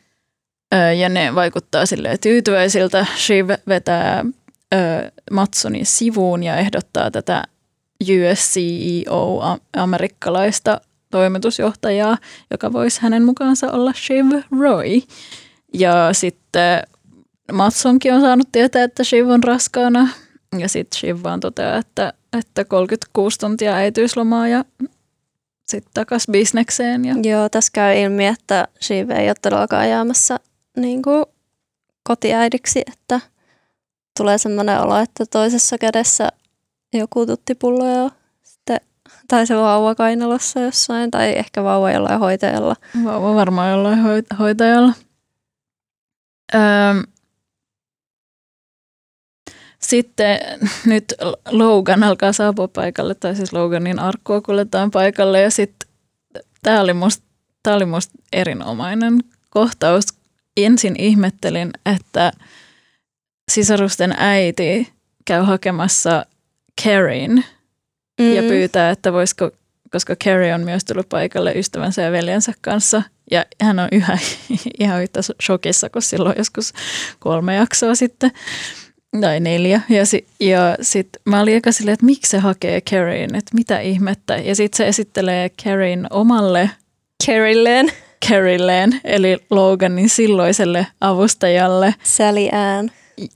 [0.99, 3.05] ja ne vaikuttaa sille tyytyväisiltä.
[3.17, 4.25] Shiv vetää
[4.73, 4.77] ö,
[5.31, 7.43] Matsonin sivuun ja ehdottaa tätä
[8.03, 12.17] USCEO, amerikkalaista toimitusjohtajaa,
[12.51, 14.25] joka voisi hänen mukaansa olla Shiv
[14.59, 15.01] Roy.
[15.73, 16.83] Ja sitten
[17.51, 20.09] Matsonkin on saanut tietää, että Shiv on raskaana.
[20.59, 24.65] Ja sitten Shiv vaan toteaa, että, että 36 tuntia äitiyslomaa ja
[25.67, 27.05] sitten takas bisnekseen.
[27.05, 27.15] Ja...
[27.23, 30.39] Joo, tässä käy ilmi, että Shiv ei ole todellakaan jäämässä
[30.77, 31.25] niin kuin
[32.03, 33.19] kotiäidiksi, että
[34.17, 36.29] tulee semmoinen olo, että toisessa kädessä
[36.93, 38.11] joku tuttipullo ja
[38.43, 38.81] sitten,
[39.27, 42.75] tai se vauva kainalossa jossain, tai ehkä vauva jollain hoitajalla.
[43.03, 44.93] Vauva varmaan jollain hoitajalla.
[46.55, 46.61] Öö,
[49.79, 50.39] sitten
[50.85, 51.13] nyt
[51.51, 55.89] Logan alkaa saapua paikalle, tai siis Loganin arkkua kuljetaan paikalle, ja sitten
[56.63, 57.23] tämä oli musta,
[57.67, 60.03] oli musta erinomainen kohtaus,
[60.65, 62.31] ensin ihmettelin, että
[63.51, 64.87] sisarusten äiti
[65.25, 66.25] käy hakemassa
[66.83, 67.43] Karin
[68.19, 68.33] mm.
[68.33, 69.51] ja pyytää, että voisiko,
[69.91, 73.01] koska Carrie on myös tullut paikalle ystävänsä ja veljensä kanssa.
[73.31, 74.17] Ja hän on yhä
[74.79, 76.73] ihan yhtä shokissa kuin silloin joskus
[77.19, 78.31] kolme jaksoa sitten
[79.21, 79.81] tai neljä.
[79.89, 83.79] Ja, si, ja sitten mä olin eka silleen, että miksi se hakee Carrien, että mitä
[83.79, 84.37] ihmettä.
[84.37, 86.69] Ja sitten se esittelee Carrien omalle
[87.25, 87.91] Carrilleen
[88.25, 92.89] Carrilleen, eli Loganin silloiselle avustajalle Sally Ann.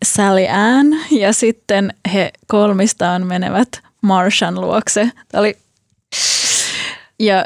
[0.05, 3.69] Sally Ann, ja sitten he kolmistaan menevät
[4.01, 5.11] Marshan luokse.
[5.27, 5.57] Tämä oli...
[7.19, 7.45] Ja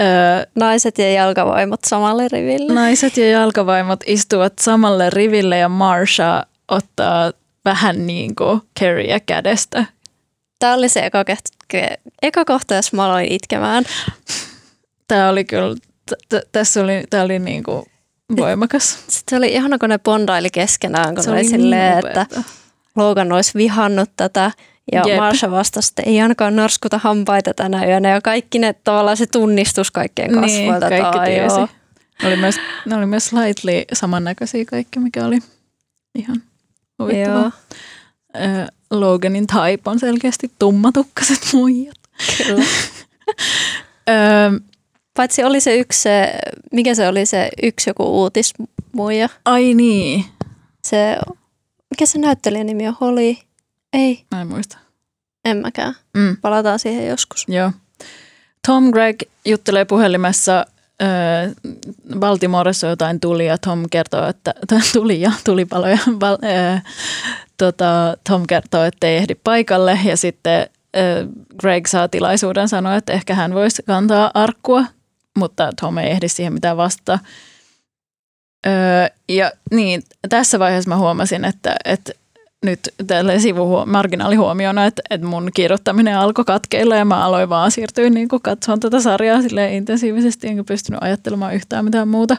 [0.00, 0.06] öö,
[0.54, 2.74] Naiset ja jalkavoimat samalle riville.
[2.74, 7.32] naiset ja jalkavaimot istuvat samalle riville ja Marsha ottaa
[7.64, 9.84] vähän niin kuin Carrie kädestä.
[10.58, 11.24] Tämä oli se eka,
[12.22, 13.84] eka kohta, jos mä aloin itkemään.
[15.08, 15.76] Tämä oli kyllä,
[16.28, 17.82] t- tässä oli, tämä oli niin kuin
[18.36, 18.98] voimakas.
[19.08, 22.26] Sitten oli ihana, kun ne bondaili keskenään, kun Se oli oli silleen, niin että.
[22.96, 24.50] Logan olisi vihannut tätä.
[24.92, 25.16] Ja Jep.
[25.16, 28.10] Marsha vastasi, että ei ainakaan narskuta hampaita tänä yönä.
[28.10, 30.86] Ja kaikki ne tavallaan se tunnistus kaikkien Niin, kasvoilta.
[30.86, 31.56] että kaikki "Aa, tiesi.
[31.58, 31.68] joo."
[32.22, 32.54] Ne oli myös,
[32.86, 35.38] ne oli myös slightly samannäköisiä kaikki, mikä oli
[36.14, 36.42] ihan
[37.02, 37.42] huvittavaa.
[38.34, 41.96] Joo, Loganin type on selkeästi tummatukkaset muijat.
[42.46, 42.64] kyllä.
[45.18, 46.32] Paitsi oli se yksi, se,
[46.72, 49.28] mikä se oli se yksi joku uutismuija.
[49.44, 50.24] ai niin,
[50.84, 51.16] Se,
[51.90, 52.96] mikä se näyttelijän nimi on?
[53.00, 53.36] Holly?
[53.92, 54.78] Ei, mä en muista.
[55.44, 55.94] en mäkään.
[56.16, 56.36] Mm.
[56.36, 57.44] Palataan siihen joskus.
[57.48, 57.72] Joo.
[58.66, 60.66] Tom Gregg juttelee puhelimessa
[62.18, 64.54] Baltimoressa jotain tuli ja Tom kertoo, että
[64.92, 65.98] tuli ja tulipaloja.
[66.20, 66.82] Val, äh,
[67.56, 70.66] tota, Tom kertoo, että ei ehdi paikalle ja sitten
[71.60, 74.84] Greg saa tilaisuuden sanoa, että ehkä hän voisi kantaa arkkua,
[75.38, 77.18] mutta Tom ei ehdi siihen mitään vastata.
[78.66, 78.72] Öö,
[79.28, 82.12] ja niin, tässä vaiheessa mä huomasin, että, että
[82.64, 88.10] nyt tälle sivu marginaalihuomiona, että, että mun kirjoittaminen alkoi katkeilla ja mä aloin vaan siirtyä
[88.10, 92.36] niin katsomaan tätä sarjaa silleen intensiivisesti, enkä pystynyt ajattelemaan yhtään mitään muuta.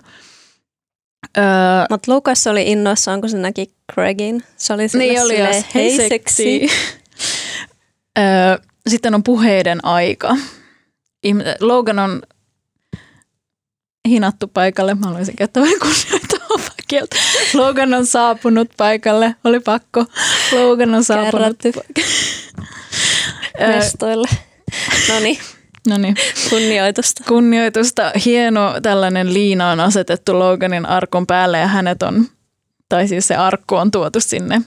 [1.38, 1.43] Öö,
[1.89, 4.43] Mutta Lucas oli innoissaan, kun se näki Craigin.
[4.57, 6.67] Se oli sille niin oli silleen, jos, hei seksi.
[8.19, 8.57] Öö,
[8.88, 10.35] Sitten on puheiden aika.
[11.59, 12.21] Logan on
[14.09, 14.95] hinattu paikalle.
[14.95, 17.15] Mä haluaisin käyttää vähän kunnioittavaa kieltä.
[17.53, 19.35] Logan on saapunut paikalle.
[19.43, 20.05] Oli pakko.
[20.51, 21.57] Logan on saapunut
[23.67, 24.27] mestoille.
[25.09, 25.39] No niin,
[25.87, 26.15] No niin.
[26.49, 27.23] kunnioitusta.
[27.27, 28.11] Kunnioitusta.
[28.25, 32.25] Hieno tällainen liina on asetettu Loganin arkon päälle ja hänet on,
[32.89, 34.61] tai siis se arkku on tuotu sinne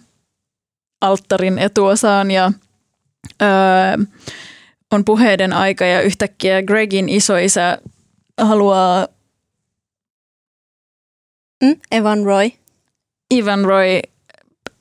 [1.00, 2.52] alttarin etuosaan ja
[3.42, 3.48] öö,
[4.92, 7.78] on puheiden aika ja yhtäkkiä Gregin isoisä
[8.40, 9.08] haluaa
[11.62, 11.76] Mm?
[11.92, 12.50] Evan Roy.
[13.34, 14.00] Ivan Roy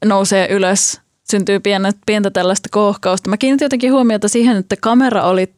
[0.05, 3.29] nousee ylös, syntyy pientä, pientä tällaista kohkausta.
[3.29, 5.53] Mä kiinnitin jotenkin huomiota siihen, että kamera oli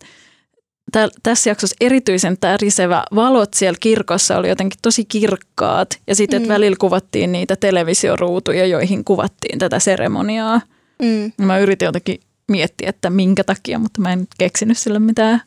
[0.91, 3.03] tä- tässä jaksossa erityisen tärisevä.
[3.15, 6.47] Valot siellä kirkossa oli jotenkin tosi kirkkaat ja sitten Mm.
[6.47, 6.53] mm.
[6.53, 10.61] välillä kuvattiin niitä televisioruutuja, joihin kuvattiin tätä seremoniaa.
[11.01, 11.31] Mm.
[11.45, 12.19] Mä yritin jotenkin
[12.51, 15.41] miettiä, että minkä takia, mutta mä en nyt keksinyt sille mitään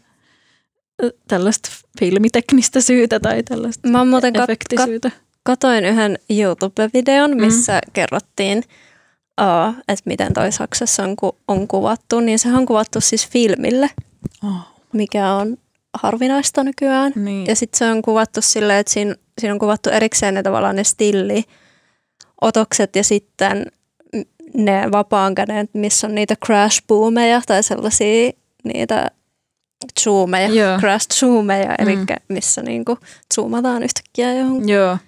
[1.29, 5.13] tällaista filmiteknistä syytä tai tällaista Mä muuten kat- kat-.
[5.47, 7.93] Katoin yhden YouTube-videon, missä mm.
[7.93, 8.59] kerrottiin,
[9.41, 12.21] uh, että miten toi Saksassa on, ku- on kuvattu.
[12.21, 13.91] Niin sehän on kuvattu siis filmille,
[14.45, 14.61] Oh,
[14.93, 15.57] mikä on
[15.95, 17.13] harvinaista nykyään.
[17.17, 17.47] niin.
[17.47, 20.85] Ja sitten se on kuvattu silleen, että siinä, siinä on kuvattu erikseen ne tavallaan ne
[20.85, 21.45] stilli
[22.41, 23.67] otokset ja sitten
[24.55, 28.31] ne vapaan käden, missä on niitä crash boomeja tai sellaisia
[28.65, 29.11] niitä
[30.01, 30.79] zoomeja, Joo.
[30.79, 32.07] crash zoomeja, eli Mm.
[32.29, 32.99] missä niinku
[33.35, 34.99] zoomataan yhtäkkiä johon Joo.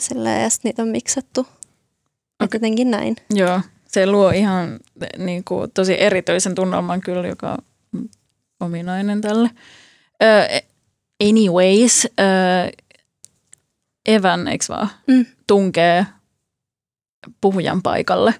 [0.00, 1.40] Silleen, ja niitä on miksattu.
[1.40, 2.48] Okay.
[2.52, 3.16] Jotenkin näin.
[3.30, 4.78] Joo, se luo ihan
[5.18, 7.58] niin kuin, tosi erityisen tunnelman kyllä, joka
[7.94, 8.08] on
[8.60, 9.50] ominainen tälle.
[10.22, 10.68] Uh,
[11.28, 12.84] anyways, uh,
[14.06, 15.26] Evan, eikö vaan, Mm.
[15.46, 16.06] tunkee
[17.40, 18.34] puhujan paikalle.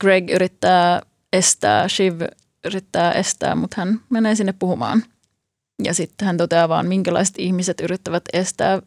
[0.00, 2.20] Greg yrittää estää, Shiv
[2.64, 5.02] yrittää estää, mutta hän menee sinne puhumaan.
[5.84, 8.82] Ja sitten hän toteaa vaan, minkälaiset ihmiset yrittävät estää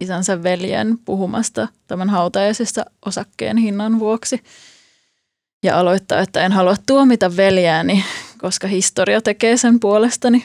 [0.00, 4.42] isänsä veljen puhumasta tämän hautajaisessa osakkeen hinnan vuoksi.
[5.62, 8.04] Ja aloittaa, että en halua tuomita veljääni,
[8.38, 10.44] koska historia tekee sen puolestani.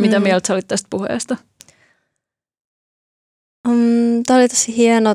[0.00, 0.22] Mitä Mm.
[0.22, 0.28] mm.
[0.28, 1.36] mieltä sä olit tästä puheesta?
[3.68, 5.14] Um, Tämä oli tosi hieno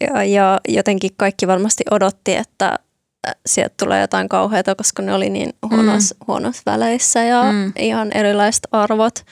[0.00, 2.78] ja, ja jotenkin kaikki varmasti odotti, että
[3.46, 6.24] sieltä tulee jotain kauheata, koska ne oli niin huonoissa, mm.
[6.26, 7.58] huonoissa väleissä ja mm.
[7.58, 7.72] Mm.
[7.78, 9.24] ihan erilaiset arvot.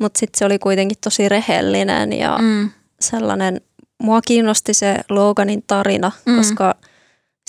[0.00, 2.70] Mutta sitten se oli kuitenkin tosi rehellinen ja mm.
[3.00, 3.60] Sellainen,
[4.02, 6.36] mua kiinnosti se Loganin tarina, mm.
[6.36, 6.74] Koska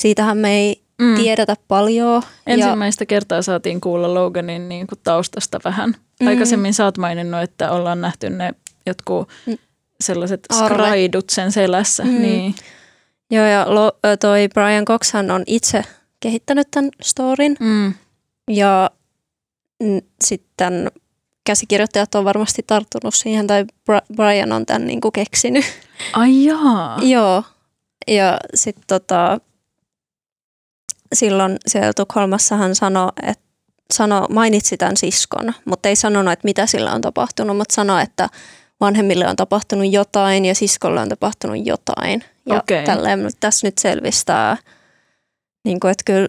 [0.01, 1.15] siitähän me ei Mm.
[1.15, 2.21] tiedetä paljon.
[2.45, 5.89] Ja, Ensimmäistä kertaa saatiin kuulla Loganin niin kuin taustasta vähän.
[5.89, 5.95] Mm.
[6.21, 6.27] Mm.
[6.27, 8.51] Aikaisemmin sä oot maininnut, että ollaan nähty ne
[8.85, 9.57] jotkut Mm.
[10.01, 10.77] sellaiset Arvet.
[10.77, 12.03] skraidut sen selässä.
[12.03, 12.21] Mm.
[12.21, 12.55] Niin.
[13.31, 15.83] joo, ja Lo, toi Brian Coxhan on itse
[16.19, 17.55] kehittänyt tämän storin.
[17.59, 17.93] Mm.
[18.51, 18.89] Ja
[19.83, 20.91] n- sitten
[21.45, 23.65] käsikirjoittajat on varmasti tarttunut siihen, tai
[24.15, 25.65] Brian on tämän niin kuin keksinyt.
[26.13, 26.99] Ai jaa.
[27.13, 27.43] Joo.
[28.07, 29.39] Ja sitten tota,
[31.13, 33.45] silloin siellä Tukholmassa hän sanoi, että
[33.93, 38.29] sano, mainitsi tämän siskon, mutta ei sanonut, että mitä sillä on tapahtunut, mutta sanoi, että
[38.79, 42.23] vanhemmille on tapahtunut jotain ja siskolle on tapahtunut jotain.
[42.45, 42.83] Ja okay.
[42.83, 44.57] tälleen, tässä nyt selvistää,
[45.65, 46.27] niin kuin, että kyllä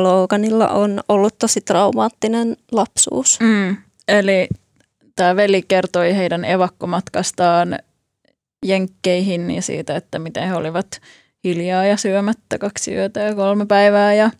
[0.00, 3.40] Loganilla on ollut tosi traumaattinen lapsuus.
[3.40, 3.76] Mm.
[4.08, 4.48] Eli
[5.16, 7.78] tämä veli kertoi heidän evakkomatkastaan
[8.66, 11.00] jenkkeihin ja siitä, että miten he olivat
[11.44, 14.30] hiljaa ja syömättä kaksi yötä ja kolme päivää ja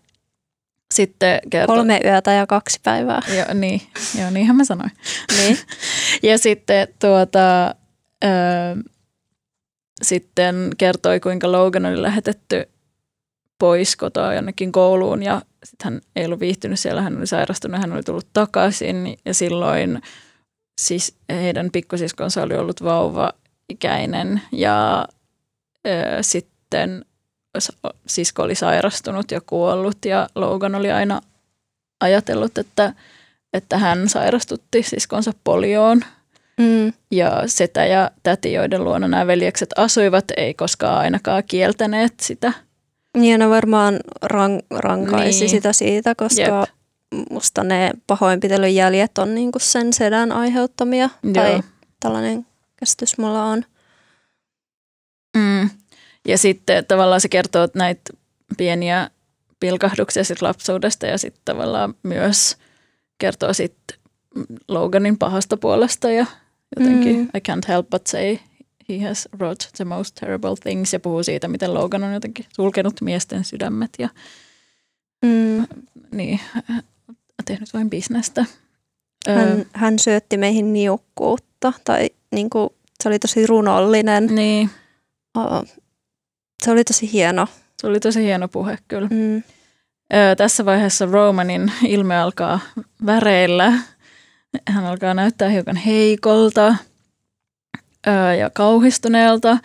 [0.93, 1.75] sitten kertoo.
[1.75, 3.21] Kolme yötä ja kaksi päivää.
[3.35, 3.81] Joo, niin.
[4.19, 4.91] Joo niinhän mä sanoin.
[5.37, 5.57] Niin.
[6.31, 7.75] ja sitten tuota,
[8.23, 8.27] ö,
[10.01, 12.69] sitten kertoi, kuinka Logan oli lähetetty
[13.61, 17.91] pois kotoa jonnekin kouluun ja sitten hän ei ollut viihtynyt siellä, hän oli sairastunut, hän
[17.91, 20.01] oli tullut takaisin ja silloin
[20.81, 25.07] siis heidän pikkusiskonsa oli ollut vauva-ikäinen ja
[25.87, 27.05] ö, sitten
[28.07, 31.21] sisko oli sairastunut ja kuollut ja Logan oli aina
[31.99, 32.93] ajatellut, että,
[33.53, 36.01] että hän sairastutti siskonsa polioon.
[36.57, 36.93] Mm.
[37.11, 42.53] Ja setä ja täti, joiden luona nämä veljekset asuivat, ei koskaan ainakaan kieltäneet sitä.
[43.17, 45.49] Niin, ne varmaan rang, rankaisi niin.
[45.49, 46.69] sitä siitä, koska Jep.
[47.29, 51.09] musta ne pahoinpitelyn jäljet on niinku sen sedän aiheuttamia.
[51.23, 51.33] Joo.
[51.33, 51.61] Tai
[51.99, 52.45] tällainen
[52.75, 53.65] käsitys mulla on.
[55.37, 55.69] Mm.
[56.27, 58.13] Ja sitten tavallaan se kertoo että näitä
[58.57, 59.09] pieniä
[59.59, 62.57] pilkahduksia sit lapsuudesta ja sitten tavallaan myös
[63.17, 63.97] kertoo sitten
[64.67, 66.25] Loganin pahasta puolesta ja
[66.79, 67.23] jotenkin mm.
[67.23, 68.37] I can't help but say
[68.99, 73.01] he has wrote the most terrible things ja puhuu siitä, miten Logan on jotenkin sulkenut
[73.01, 74.09] miesten sydämet ja
[75.25, 75.67] mm.
[76.11, 76.39] niin,
[77.45, 78.45] tehnyt vain bisnestä.
[79.27, 82.69] Hän, hän syötti meihin niukkuutta tai niin kuin,
[83.03, 84.25] se oli tosi runollinen.
[84.25, 84.69] Niin.
[86.63, 87.47] Se oli tosi hieno.
[87.81, 89.07] Se oli tosi hieno puhe kyllä.
[89.11, 89.43] Mm.
[90.37, 92.59] Tässä vaiheessa Romanin ilme alkaa
[93.05, 93.73] väreillä.
[94.67, 96.75] Hän alkaa näyttää hiukan heikolta
[98.07, 99.57] ö, ja kauhistuneelta.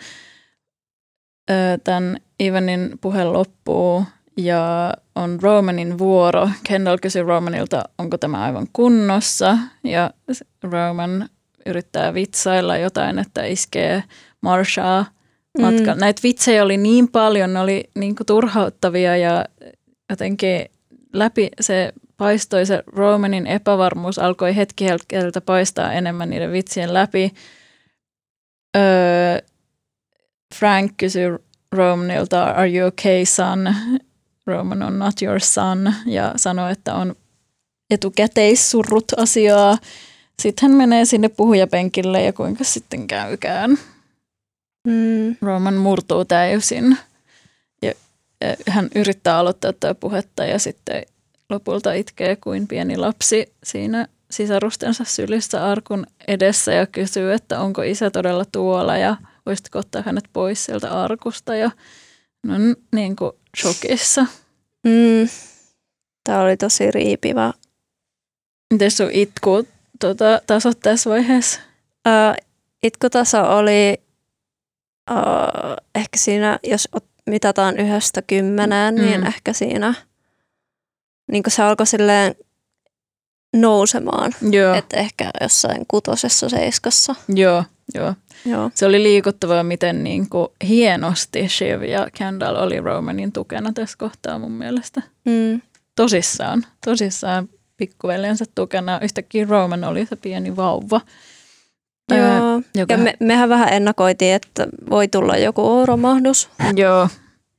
[1.49, 4.05] Ö, tämän Ivanin puhe loppuu
[4.37, 6.49] ja on Romanin vuoro.
[6.67, 9.57] Kendall kysyy Romanilta, onko tämä aivan kunnossa.
[9.83, 10.11] Ja
[10.63, 11.29] Roman
[11.65, 14.03] yrittää vitsailla jotain, että iskee
[14.41, 15.05] Marshaa
[15.61, 15.93] matka.
[15.93, 15.99] Mm.
[15.99, 19.45] Näitä vitsejä oli niin paljon, ne oli niin kuin turhauttavia ja
[20.09, 20.65] jotenkin
[21.13, 27.33] läpi se paistoi, se Romanin epävarmuus alkoi hetki hetkeltä paistaa enemmän niiden vitsien läpi.
[28.77, 29.41] Öö,
[30.55, 31.25] Frank kysyi
[31.71, 33.75] Romanilta, are you okay son?
[34.47, 37.15] Roman on not your son ja sanoi, että on
[37.89, 39.77] etukäteissurrut asiaa.
[40.41, 43.77] Sitten hän menee sinne puhujapenkille ja kuinka sitten käykään.
[44.87, 45.35] Mm.
[45.41, 46.97] Roman murtuu täysin.
[47.81, 47.93] Ja,
[48.41, 51.03] ja hän yrittää aloittaa tätä puhetta ja sitten
[51.49, 58.11] lopulta itkee kuin pieni lapsi siinä sisarustensa sylissä arkun edessä ja kysyy, että onko isä
[58.11, 61.71] todella tuolla ja voisitko ottaa hänet pois sieltä arkusta ja
[62.43, 62.53] no
[62.91, 64.21] niin kuin shokissa.
[64.83, 65.29] Mm.
[66.23, 67.53] Tämä oli tosi riipivä.
[68.73, 69.67] Miten sun itku
[69.99, 71.59] tuota, tasot tässä vaiheessa?
[72.07, 72.45] Uh,
[72.83, 73.97] itkutaso oli
[75.11, 76.87] uh, ehkä siinä, jos
[77.29, 79.11] mitataan yhdestä kymmeneen, niin mm.
[79.11, 79.93] niin ehkä siinä
[81.31, 82.35] niin se alkoi silleen
[83.55, 84.31] nousemaan.
[84.51, 84.75] Joo.
[84.75, 87.15] Että ehkä jossain kutosessa, seiskassa.
[87.27, 87.63] Joo,
[87.95, 88.13] joo.
[88.45, 88.71] joo.
[88.75, 94.39] Se oli liikuttavaa, miten niin kuin hienosti Shiv ja Kendall oli Romanin tukena tässä kohtaa
[94.39, 95.01] mun mielestä.
[95.25, 95.61] Mm.
[95.95, 98.99] Tosissaan, tosissaan pikkuveljensä tukena.
[98.99, 101.01] Yhtäkkiä Roman oli se pieni vauva.
[102.11, 102.93] Joo, joka...
[102.93, 106.49] ja me, mehän vähän ennakoitiin, että voi tulla joku romahdus.
[106.75, 107.09] Joo,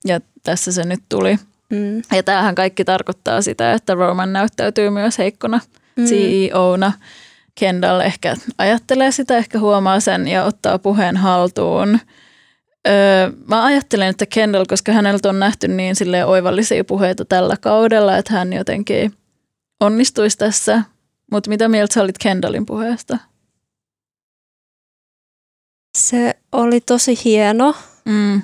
[0.04, 1.38] ja tässä se nyt tuli.
[1.72, 2.02] Mm.
[2.16, 5.60] Ja tämähän kaikki tarkoittaa sitä, että Roman näyttäytyy myös heikkona
[5.96, 6.04] mm.
[6.04, 6.92] CEOna.
[7.54, 11.98] Kendall ehkä ajattelee sitä, ehkä huomaa sen ja ottaa puheen haltuun.
[12.88, 18.16] Öö, mä ajattelen, että Kendall, koska häneltä on nähty niin sille oivallisia puheita tällä kaudella,
[18.16, 19.12] että hän jotenkin
[19.80, 20.82] onnistuisi tässä.
[21.32, 23.18] Mutta mitä mieltä sä olit Kendallin puheesta?
[25.98, 28.42] Se oli tosi hieno, mm.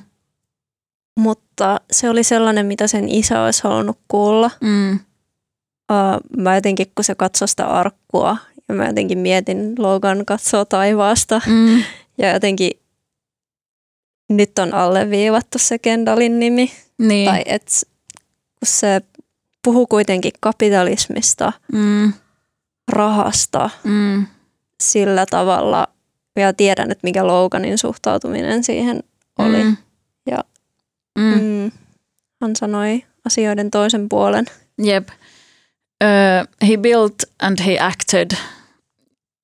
[1.18, 4.50] Mutta se oli sellainen, mitä sen isä olisi halunnut kuulla.
[4.60, 4.92] Mm.
[4.92, 8.36] Uh, mä jotenkin, kun se katsoi sitä arkkua,
[8.68, 11.82] ja mä jotenkin mietin, Logan katsoo taivaasta, mm.
[12.18, 12.70] ja jotenkin
[14.28, 16.72] nyt on alleviivattu se Kendallin nimi.
[16.98, 17.30] Niin.
[17.30, 17.70] Tai et,
[18.58, 19.00] kun se
[19.64, 22.12] puhuu kuitenkin kapitalismista, mm.
[22.92, 24.26] rahasta Mm.
[24.82, 25.88] sillä tavalla.
[26.36, 29.02] Ja tiedän, että mikä Loganin suhtautuminen siihen
[29.38, 29.64] oli.
[29.64, 29.76] Mm.
[31.18, 31.40] Mm.
[31.40, 31.70] mm,
[32.42, 34.46] hän sanoi asioiden toisen puolen.
[34.78, 35.08] Jep.
[36.04, 38.30] Uh, he built and he acted.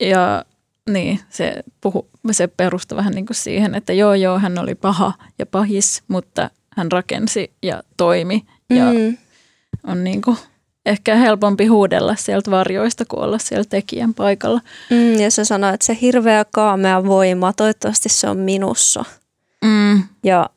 [0.00, 0.44] Ja
[0.90, 5.12] niin, se, puhu, se perustui vähän niin kuin siihen, että joo joo, hän oli paha
[5.38, 8.44] ja pahis, mutta hän rakensi ja toimi.
[8.70, 9.16] Ja Mm,
[9.86, 10.36] on niin kuin
[10.86, 14.60] ehkä helpompi huudella sieltä varjoista kuin olla siellä tekijän paikalla.
[14.90, 19.04] mm, ja se sanoi, että se hirveä kaamea voima, toivottavasti se on minussa.
[19.64, 20.02] Mm.
[20.24, 20.50] Ja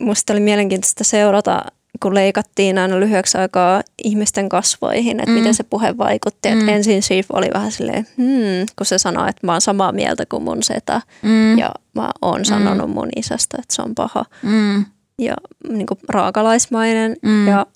[0.00, 1.64] musta oli mielenkiintoista seurata,
[2.02, 5.34] kun leikattiin aina lyhyeksi aikaa ihmisten kasvoihin, että Mm.
[5.34, 5.38] mm.
[5.38, 6.50] miten se puhe vaikutti.
[6.50, 6.62] Mm.
[6.62, 6.68] Mm.
[6.68, 10.42] ensin Chief oli vähän silleen, hmm, kun se sanoi, että mä oon samaa mieltä kuin
[10.42, 11.00] mun setä.
[11.22, 11.58] Mm.
[11.58, 14.84] Ja mä oon sanonut mun isästä, että se on paha Mm.
[15.18, 15.34] ja
[15.68, 17.16] niin kuin raakalaismainen.
[17.22, 17.48] Mm.
[17.48, 17.66] Ja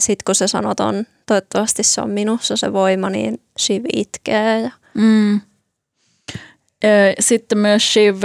[0.00, 4.60] sitten kun se sanotaan, toivottavasti se on minussa se voima, niin Shiv itkee.
[4.60, 5.40] Ja, Mm.
[7.20, 8.16] Sitten myös Shiv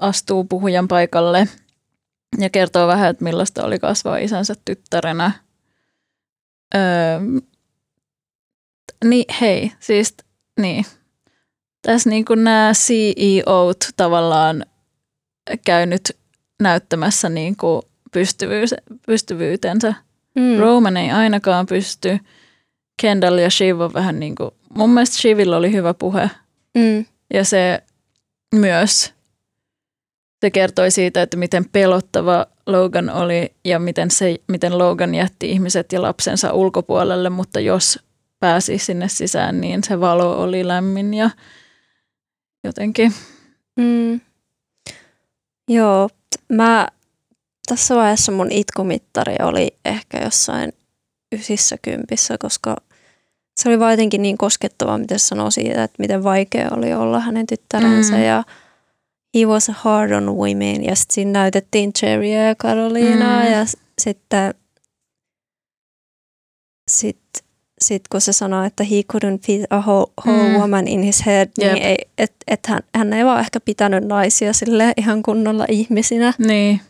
[0.00, 1.48] astuu puhujan paikalle
[2.38, 5.32] ja kertoo vähän, että millaista oli kasvaa isänsä tyttärenä.
[6.74, 6.78] Ö,
[9.04, 10.16] niin, hei, siis
[10.60, 10.84] niin.
[11.82, 14.66] Tässä niin kuin nämä CEOt tavallaan
[15.64, 16.16] käynyt
[16.62, 17.82] näyttämässä niin kuin
[18.12, 18.74] pystyvyys,
[19.06, 19.94] pystyvyytensä.
[20.36, 20.58] mm.
[20.58, 22.18] Roman ei ainakaan pysty.
[23.02, 26.30] Kendall ja Shiv on vähän niin kuin, mun mielestä Shivilla oli hyvä puhe.
[26.74, 27.04] mm.
[27.34, 27.82] Ja se
[28.54, 29.12] myös,
[30.40, 35.92] se kertoi siitä, että miten pelottava Logan oli ja miten, se, miten Logan jätti ihmiset
[35.92, 37.98] ja lapsensa ulkopuolelle, mutta jos
[38.40, 41.30] pääsi sinne sisään, niin se valo oli lämmin ja
[42.64, 43.12] jotenkin.
[43.76, 44.20] Mm.
[45.68, 46.08] Joo,
[46.52, 46.88] mä
[47.68, 50.72] tässä vaiheessa mun itkumittari oli ehkä jossain
[51.32, 52.76] ysissä kympissä, koska
[53.58, 57.20] se oli vaan jotenkin niin koskettavaa, miten se sanoi siitä, että miten vaikea oli olla
[57.20, 58.22] hänen tyttärensä Mm.
[58.22, 58.44] ja
[59.38, 63.52] he was hard on women ja sitten siinä näytettiin Cherryä ja Carolinaa Mm.
[63.52, 63.64] ja
[64.00, 64.54] sitten
[66.90, 67.18] sit,
[67.80, 70.54] sit kun se sanoi, että he couldn't fit a whole, whole Mm.
[70.60, 71.72] woman in his head, Jep.
[71.72, 76.32] niin ei, et, et hän, hän ei vaan ehkä pitänyt naisia sille ihan kunnolla ihmisinä.
[76.38, 76.80] Niin,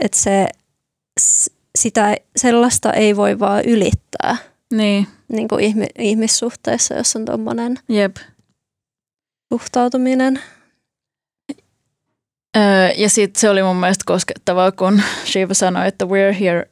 [0.00, 0.48] Että se,
[1.78, 4.36] sitä, sellaista ei voi vaan ylittää
[4.72, 8.16] niin, niin kuin ihmi, ihmissuhteissa, jos on tuommoinen jep.
[9.52, 10.40] suhtautuminen.
[12.56, 16.70] Öö, ja sitten se oli mun mielestä koskettavaa, kun Shiva sanoi, että we're here,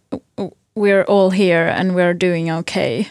[0.79, 3.05] we're all here and we're doing okay.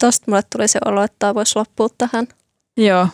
[0.00, 2.26] Tosta mulle tuli se olo, että tämä voisi loppua tähän.
[2.76, 3.08] Joo,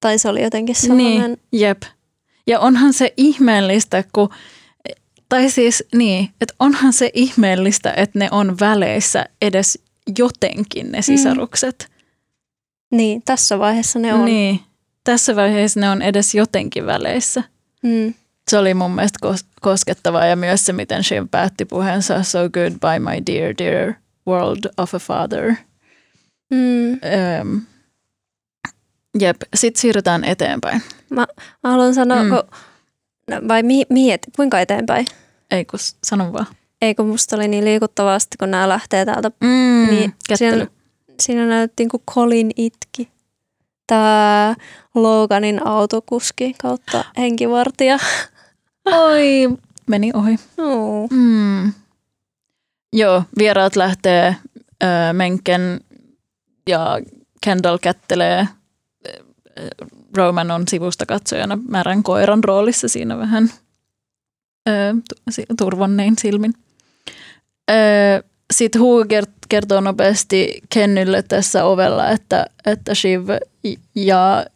[0.00, 1.82] Tai se oli jotenkin sellainen, niin, jep.
[2.46, 4.28] Ja onhan se ihmeellistä, kun,
[5.28, 9.78] tai siis niin, että onhan se ihmeellistä, että ne on väleissä edes
[10.18, 11.88] jotenkin ne sisarukset.
[12.90, 14.24] niin tässä vaiheessa ne on.
[14.24, 14.60] Niin,
[15.04, 17.42] tässä vaiheessa ne on edes jotenkin väleissä.
[17.82, 18.14] Mm.
[18.50, 22.98] Se oli mun mielestä kos- koskettavaa ja myös se, miten Shiv päätti puheensa So goodbye
[22.98, 23.94] my dear, dear
[24.28, 25.54] world of a father.
[26.50, 26.92] Mm.
[26.92, 27.60] Öm,
[29.20, 30.82] jep, sitten siirrytään eteenpäin.
[31.10, 31.26] Mä
[31.64, 32.28] haluan sanoa, Mm.
[32.28, 32.30] mm.
[32.30, 35.06] kun, vai mihin, mihin, et- kuinka eteenpäin?
[35.50, 36.46] Ei kun s- sano vaan.
[36.82, 39.30] Ei kun musta oli niin liikuttavasti, kun nämä lähtee täältä.
[39.40, 40.36] Mm, Niin, kättely.
[40.50, 40.66] siinä,
[41.22, 43.08] siinä näytettiin, kun Colin itki.
[43.86, 44.54] Tämä
[44.94, 47.98] Loganin autokuski kautta henkivartija.
[48.86, 49.48] Oi,
[49.90, 50.36] meni ohi.
[50.58, 51.10] Oh.
[51.10, 51.72] Mm.
[52.92, 54.36] Joo, vieraat lähtee
[54.82, 55.80] ö, Menken
[56.68, 57.00] ja
[57.44, 58.48] Kendall kättelee.
[60.16, 63.50] Roman on sivusta katsojana märän koiran roolissa siinä vähän
[65.30, 66.54] si- turvonnein silmin.
[68.50, 73.28] Sitten kert- kertoo nopeasti Kennylle tässä ovella, että, että Shiv
[73.94, 74.46] ja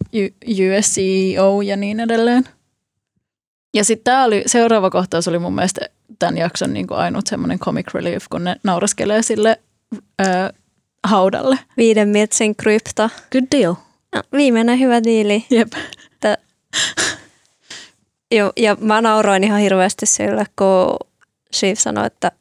[0.49, 2.45] US CEO ja niin edelleen.
[3.75, 5.81] Ja sitten tämä oli, seuraava kohtaus oli mun mielestä
[6.19, 9.61] tämän jakson niin kuin ainut semmoinen comic relief, kun ne nauraskelee sille
[10.21, 10.25] ö,
[11.05, 11.59] haudalle.
[11.77, 13.11] Viiden metsin krypta.
[13.33, 13.75] Good deal.
[14.15, 15.45] No, viimeinen hyvä diili.
[15.51, 15.73] Jep.
[18.31, 21.09] Jo, ja mä nauroin ihan hirveästi sille, kun
[21.55, 22.33] Shiv sanoi, että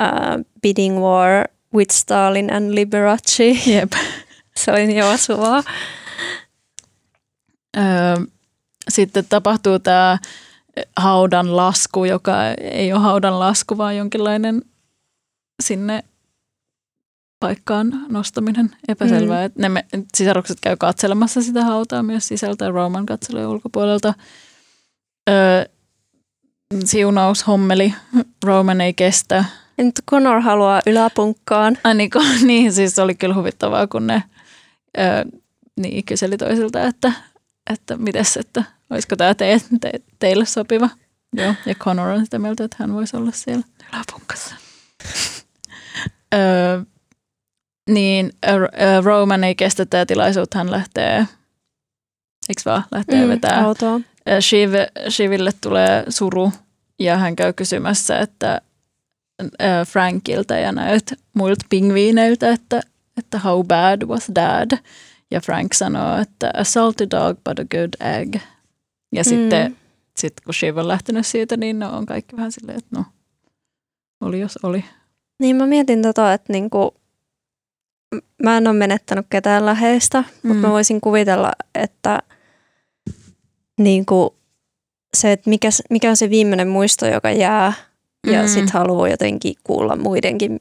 [0.00, 1.44] uh, bidding war
[1.74, 3.44] with Stalin and Liberace.
[3.66, 3.92] Jep.
[4.56, 5.62] Se oli niin osuvaa.
[7.76, 7.80] Ö,
[8.88, 10.18] sitten tapahtuu tämä
[10.96, 14.62] haudan lasku, joka ei ole haudan lasku, vaan jonkinlainen
[15.62, 16.04] sinne
[17.40, 18.70] paikkaan nostaminen.
[18.88, 19.48] Epäselvää.
[19.48, 19.54] Mm.
[19.58, 19.84] Ne me,
[20.14, 24.14] sisarukset käy katselemassa sitä hautaa myös sisältä ja Roman katselee ulkopuolelta.
[25.30, 25.68] Ö,
[26.84, 27.94] siunaus hommeli.
[28.44, 29.44] Roman ei kestä.
[29.84, 31.78] Nyt Connor haluaa yläpunkkaan.
[31.84, 34.22] Ai niin, kun, niin, siis oli kyllä huvittavaa, kun ne
[34.98, 35.38] ö,
[35.76, 37.12] niin, kyseli toisilta, että,
[37.70, 40.88] että mites, että olisiko tämä te, te, teille sopiva.
[41.36, 44.54] Joo, ja Connor on sitä mieltä, että hän voisi olla siellä yläpunkassa.
[46.34, 46.38] ö,
[47.90, 51.18] niin ö, Roman ei kestä tämä tilaisuutta, hän lähtee,
[52.48, 53.64] eikö vaan, lähtee mm, vetää.
[53.64, 54.00] Autoa.
[54.40, 54.72] Shiv,
[55.08, 56.52] Shiville tulee suru
[56.98, 58.60] ja hän käy kysymässä, että
[59.88, 62.80] Frankilta ja näiltä muilta pingviineiltä, että,
[63.18, 64.78] että how bad was dad?
[65.30, 68.36] Ja Frank sanoo, että a salty dog but a good egg.
[69.12, 69.28] Ja mm.
[69.28, 69.76] sitten
[70.16, 73.04] sit kun Shiv on lähtenyt siitä, niin ne on kaikki vähän silleen, että no,
[74.20, 74.84] oli jos oli.
[75.38, 76.94] Niin mä mietin tota, että niinku,
[78.42, 80.48] mä en ole menettänyt ketään läheistä, mm.
[80.48, 82.18] mutta mä voisin kuvitella, että
[83.78, 84.36] niinku,
[85.16, 87.72] se, että mikä, mikä on se viimeinen muisto, joka jää–
[88.26, 88.48] ja mm.
[88.48, 90.60] sitten haluaa jotenkin kuulla muidenkin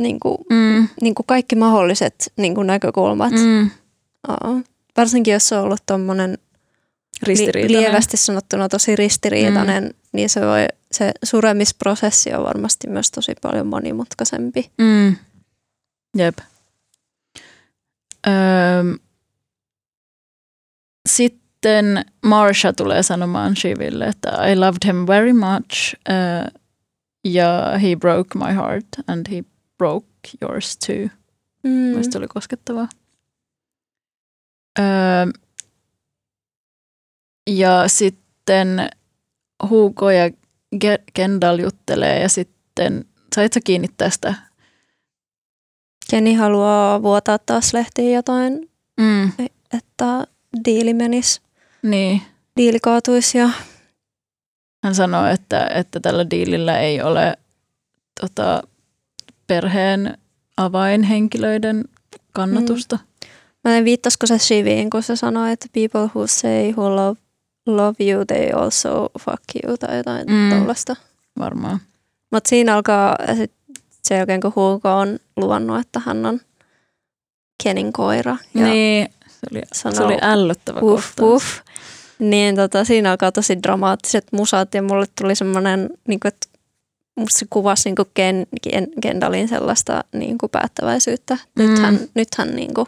[0.00, 0.88] niin kuin, mm.
[1.00, 3.32] niin kuin kaikki mahdolliset niin kuin näkökulmat.
[3.32, 3.70] Mm.
[4.28, 4.60] Aa.
[4.96, 6.38] Varsinkin jos se on ollut tuommoinen
[7.26, 9.90] li- lievästi sanottuna tosi ristiriitainen, mm.
[10.12, 14.70] niin se, voi, se suremisprosessi on varmasti myös tosi paljon monimutkaisempi.
[14.78, 15.16] Mm.
[16.16, 16.38] Jep.
[18.26, 18.32] Öö,
[21.08, 25.94] sitten Marsha tulee sanomaan Shiville, että I loved him very much.
[26.10, 26.60] Öö,
[27.24, 29.44] ja He broke my heart and he
[29.78, 30.06] broke
[30.42, 31.08] yours too.
[31.62, 31.70] Mm.
[31.70, 32.88] Mielestäni oli koskettavaa.
[34.78, 34.84] Öö,
[37.50, 38.88] ja sitten
[39.68, 40.30] Hugo ja
[41.14, 43.04] Kendall juttelee ja sitten,
[43.34, 44.34] sait sä kiinni tästä?
[46.10, 48.70] Kenny haluaa vuotaa taas lehtiin jotain,
[49.00, 49.32] mm.
[49.76, 50.26] että
[50.64, 51.40] diili menisi.
[51.82, 52.22] Niin.
[52.56, 53.50] Diili kaatuisi ja
[54.82, 57.36] hän sanoi, että, että tällä diilillä ei ole
[58.20, 58.62] tota,
[59.46, 60.18] perheen
[60.56, 61.84] avainhenkilöiden
[62.32, 62.96] kannatusta.
[62.96, 63.28] Mm.
[63.64, 67.20] Mä en viittasiko se Shiviin, kun se sanoi, että people who say who love,
[67.66, 70.50] love you, they also fuck you tai jotain mm.
[70.50, 70.96] tuollaista.
[71.38, 71.80] Varmaan.
[72.30, 73.52] Mutta siinä alkaa sit
[74.02, 76.40] se jälkeen, kun Hugo on luvannut, että hän on
[77.62, 78.36] Kenin koira.
[78.54, 81.60] Ja niin, se oli, sanoo, se oli ällöttävä uff, uff.
[82.18, 86.48] Niin tota, siinä alkaa tosi dramaattiset musat ja mulle tuli semmoinen, niin kuin, että
[87.16, 91.38] musta se kuvasi niin kuin Ken, Ken, Kendallin sellaista niin kuin päättäväisyyttä.
[91.58, 92.08] Nythän, mm.
[92.14, 92.86] nythän niin kuin,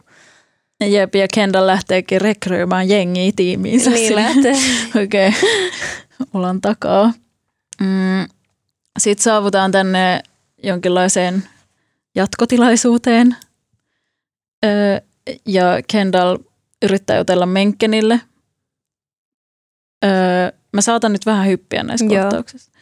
[0.87, 3.91] Jep, ja Kendall lähteekin rekryymään jengiä tiimiinsä.
[3.91, 4.53] Niin lähtee.
[5.05, 5.41] Okei, okay.
[6.35, 7.12] olan takaa.
[7.81, 8.27] Mm.
[8.99, 10.22] Sitten saavutaan tänne
[10.62, 11.45] jonkinlaiseen
[12.14, 13.37] jatkotilaisuuteen.
[14.64, 15.01] Öö,
[15.47, 16.39] ja Kendall
[16.83, 18.20] yrittää jutella Menkkenille–
[20.05, 22.22] Öö, mä saatan nyt vähän hyppiä näissä Joo.
[22.22, 22.72] kohtauksissa.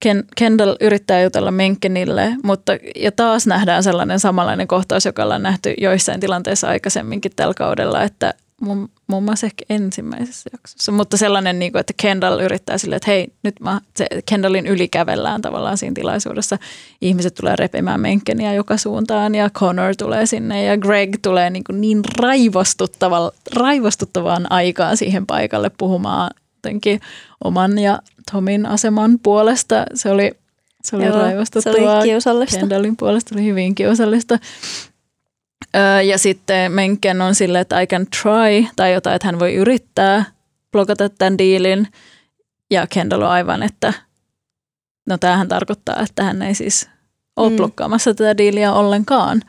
[0.00, 5.74] Ken, Kendall yrittää jutella Menkkenille, mutta ja taas nähdään sellainen samanlainen kohtaus, joka ollaan nähty
[5.78, 11.72] joissain tilanteissa aikaisemminkin tällä kaudella, että muun, muun muassa ehkä ensimmäisessä jaksossa, mutta sellainen, niin
[11.72, 15.94] kuin, että Kendall yrittää sille, että hei, nyt mä, se Kendallin yli kävellään tavallaan siinä
[15.94, 16.58] tilaisuudessa.
[17.00, 21.80] Ihmiset tulee repimään Menkkeniä joka suuntaan ja Connor tulee sinne ja Greg tulee niin, kuin
[21.80, 22.02] niin
[23.56, 26.30] raivostuttavaan aikaan siihen paikalle puhumaan
[26.60, 27.00] jotenkin
[27.44, 27.98] oman ja
[28.32, 29.84] Tomin aseman puolesta.
[29.94, 30.32] Se oli,
[30.84, 31.78] se oli Joo, raivostuttavaa.
[31.78, 32.58] Se oli kiusallista.
[32.58, 34.38] Kendallin puolesta oli hyvin kiusallista.
[35.76, 39.54] Öö, ja sitten Menken on silleen, että I can try, tai jotain, että hän voi
[39.54, 40.24] yrittää
[40.72, 41.88] blokata tämän diilin.
[42.70, 43.92] Ja Kendall on aivan, että
[45.06, 46.88] no tämähän tarkoittaa, että hän ei siis
[47.36, 47.56] ole mm.
[47.56, 49.42] blokkaamassa tätä diiliä ollenkaan.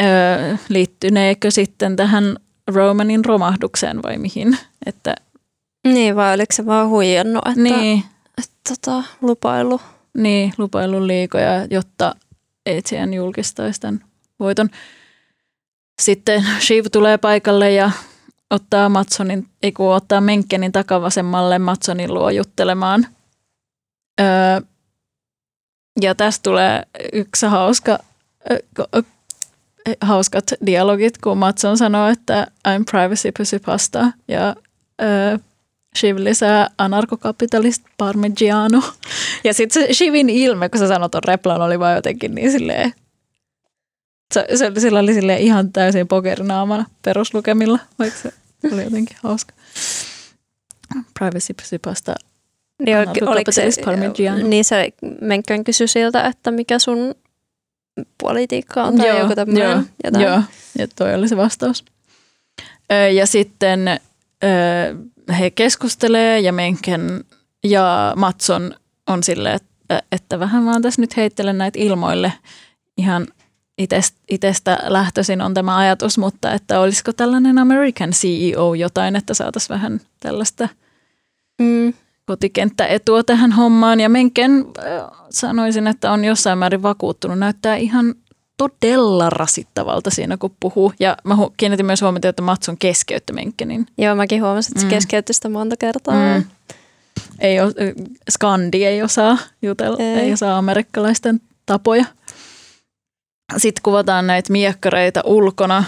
[0.00, 2.36] Öö, liittyneekö sitten tähän
[2.68, 4.58] Romanin romahdukseen vai mihin?
[4.86, 5.14] Että
[5.86, 8.04] niin, vai oliko se vaan huijannut, että, niin.
[8.38, 9.80] että tota, lupailu.
[10.14, 12.14] Niin, lupailun liikoja, jotta
[12.66, 14.04] Etienne julkistaisi tämän
[14.40, 14.70] voiton.
[16.02, 17.90] Sitten Shiv tulee paikalle ja
[18.50, 23.06] ottaa Matsonin, ei kun ottaa Menkkenin takavasemmalle Matsonin luo juttelemaan.
[24.20, 24.60] Öö,
[26.00, 27.98] ja tästä tulee yksi hauska,
[28.50, 29.02] ö,
[30.00, 34.12] hauskat dialogit, kun Matson sanoo, että I'm privacy pussy pasta.
[34.28, 34.56] Ja
[35.02, 35.38] öö,
[35.96, 38.82] Shiv lisää anarkokapitalist parmigiano.
[39.44, 42.92] Ja sitten se Shivin ilme, kun sä sanot ton replan, oli vaan jotenkin niin silleen,
[44.34, 48.32] se, se, sillä oli silleen ihan täysin pokerinaamana peruslukemilla, vaikka se
[48.72, 49.54] oli jotenkin hauska.
[51.18, 52.14] Privacy pasta
[52.86, 54.48] niin, oliko se, parmigiano.
[54.48, 57.14] Niin se Menkkön kysyi siltä, että mikä sun
[58.18, 59.70] politiikka on tai joo, joku tämmöinen.
[59.70, 60.24] Joo, jotain.
[60.24, 60.42] joo,
[60.78, 61.84] ja toi oli se vastaus.
[63.14, 64.00] Ja sitten
[65.38, 67.24] he keskustelee ja Menken
[67.64, 68.74] ja Matson
[69.06, 69.60] on silleen,
[70.12, 72.32] että vähän vaan tässä nyt heittelen näitä ilmoille
[72.98, 73.26] ihan
[74.28, 80.00] itsestä lähtöisin on tämä ajatus, mutta että olisiko tällainen American CEO jotain, että saataisiin vähän
[80.20, 80.68] tällaista
[81.58, 81.92] mm.
[82.26, 84.00] kotikenttäetua tähän hommaan.
[84.00, 84.64] Ja Menken
[85.30, 87.38] sanoisin, että on jossain määrin vakuuttunut.
[87.38, 88.14] Näyttää ihan
[88.56, 90.92] todella rasittavalta siinä, kun puhuu.
[91.00, 93.86] Ja mä kiinnitin myös huomiota, että Matson keskeyttä Menkenin.
[93.98, 94.90] Joo, mäkin huomasin, että se mm.
[94.90, 96.14] keskeytti sitä monta kertaa.
[96.14, 96.44] Mm.
[97.38, 97.72] Ei ole,
[98.30, 100.18] Skandi ei osaa jutella, ei.
[100.18, 102.04] ei osaa amerikkalaisten tapoja.
[103.56, 105.84] Sitten kuvataan näitä miekkareita ulkona.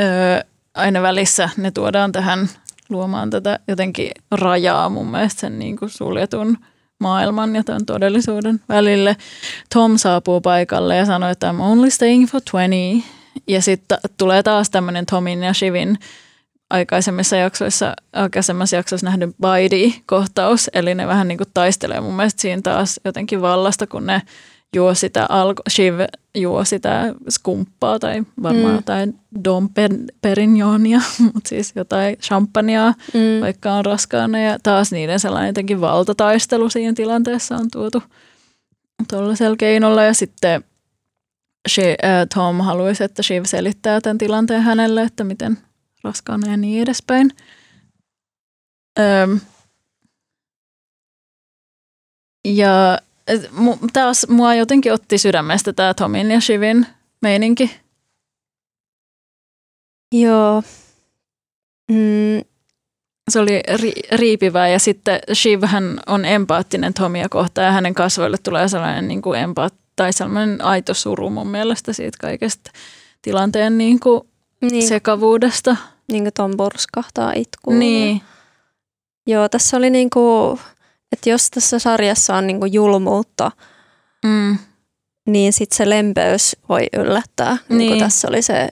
[0.00, 0.40] Öö,
[0.74, 2.48] aina välissä ne tuodaan tähän
[2.88, 6.58] luomaan tätä jotenkin rajaa mun mielestä sen niin kuin suljetun
[7.00, 9.16] maailman ja tämän todellisuuden välille.
[9.74, 13.08] Tom saapuu paikalle ja sanoo, että I'm only staying for 20.
[13.48, 15.98] Ja sitten tulee taas tämmöinen Tomin ja Shivin
[16.70, 22.62] aikaisemmissa jaksoissa, aikaisemmassa jaksoissa nähnyt Baidi-kohtaus, eli ne vähän niin kuin taistelee mun mielestä siinä
[22.62, 24.22] taas jotenkin vallasta, kun ne
[24.74, 25.94] juo sitä, alko, Shiv
[26.34, 28.74] juo sitä skumppaa tai varmaan mm.
[28.74, 29.68] jotain Dom
[30.22, 31.00] Perignonia,
[31.34, 33.40] mutta siis jotain champagnea, mm.
[33.40, 34.38] vaikka on raskaana.
[34.38, 38.02] Ja taas niiden sellainen jotenkin valtataistelu siinä tilanteessa on tuotu
[39.08, 40.02] tuollaisella keinolla.
[40.02, 40.64] Ja sitten
[41.68, 45.58] she, äh, Tom haluaisi, että Shiv selittää tämän tilanteen hänelle, että miten
[46.04, 47.30] raskaana ja niin edespäin.
[48.98, 49.40] Öm.
[52.44, 52.98] Ja
[53.92, 56.86] taas mua jotenkin otti sydämestä tämä Tomin ja Shivin
[57.22, 57.80] meininki.
[60.12, 60.62] Joo.
[61.90, 62.44] Mm.
[63.30, 68.36] Se oli ri- riipivää ja sitten Shiv hän on empaattinen Tomia kohtaan ja hänen kasvoille
[68.38, 72.70] tulee sellainen niin kuin empaat, tai sellainen aito suru mun mielestä siitä kaikesta
[73.22, 74.20] tilanteen niin kuin
[74.60, 74.88] niin.
[74.88, 75.76] sekavuudesta.
[76.08, 77.78] Niin kuin Tom porskahtaa itkuun.
[77.78, 78.22] Niin.
[79.26, 80.60] Joo, tässä oli niin kuin
[81.12, 83.50] että jos tässä sarjassa on niinku julmuutta,
[84.24, 84.58] mm.
[85.26, 87.56] niin sitten se lempeys voi yllättää.
[87.68, 87.78] Niin.
[87.78, 88.68] Niin tässä oli se äh,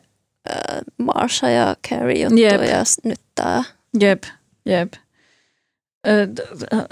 [0.99, 2.63] Marsha ja Carrie juttu Jep.
[2.63, 3.65] ja nyt tämä.
[4.01, 4.23] Jep,
[4.67, 4.93] jep.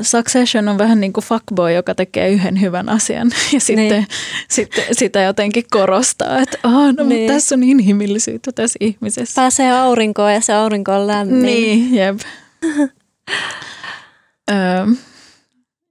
[0.03, 4.07] Succession on vähän niin kuin fuckboy, joka tekee yhden hyvän asian ja sitten, niin.
[4.49, 7.33] sitten sitä jotenkin korostaa, että oh, no, niin.
[7.33, 9.43] tässä on inhimillisyyttä tässä ihmisessä.
[9.43, 11.43] Pääsee aurinkoon ja se aurinko on lämmin.
[11.43, 12.19] Niin, jep.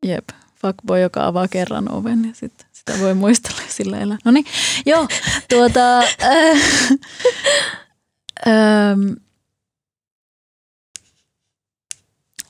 [0.06, 0.30] Jep,
[0.62, 4.18] fuckboy, joka avaa kerran oven ja sit sitä voi muistella sillä elää.
[4.26, 4.46] No niin,
[4.86, 5.08] joo,
[5.50, 6.00] tuota...
[6.00, 6.08] Äh,
[8.48, 9.14] ähm,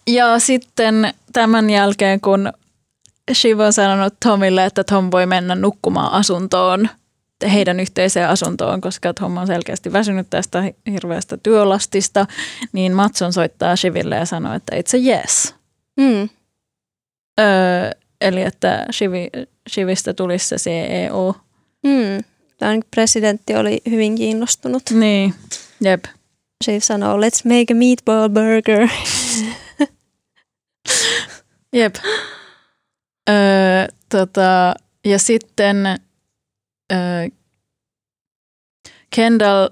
[0.07, 2.53] ja sitten tämän jälkeen, kun
[3.33, 6.89] Shiva on sanonut Tomille, että Tom voi mennä nukkumaan asuntoon,
[7.51, 12.27] heidän yhteiseen asuntoon, koska Tom on selkeästi väsynyt tästä hirveästä työlastista,
[12.71, 15.55] niin Matson soittaa Shiville ja sanoo, että it's a yes.
[15.97, 16.29] Mm.
[17.39, 19.29] Öö, eli että Shivi,
[19.69, 21.35] Shivistä tulisi se CEO.
[21.83, 22.23] Mm.
[22.57, 24.83] Tämän presidentti oli hyvin kiinnostunut.
[24.91, 25.33] Niin,
[25.81, 26.05] jep.
[26.63, 28.87] Shiv sanoo, let's make a meatball burger.
[31.73, 31.95] jep.
[33.29, 34.73] Öö, tota,
[35.05, 35.85] ja sitten
[36.91, 37.27] öö,
[39.15, 39.69] Kendall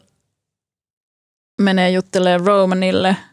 [1.61, 3.15] menee juttelemaan Romanille–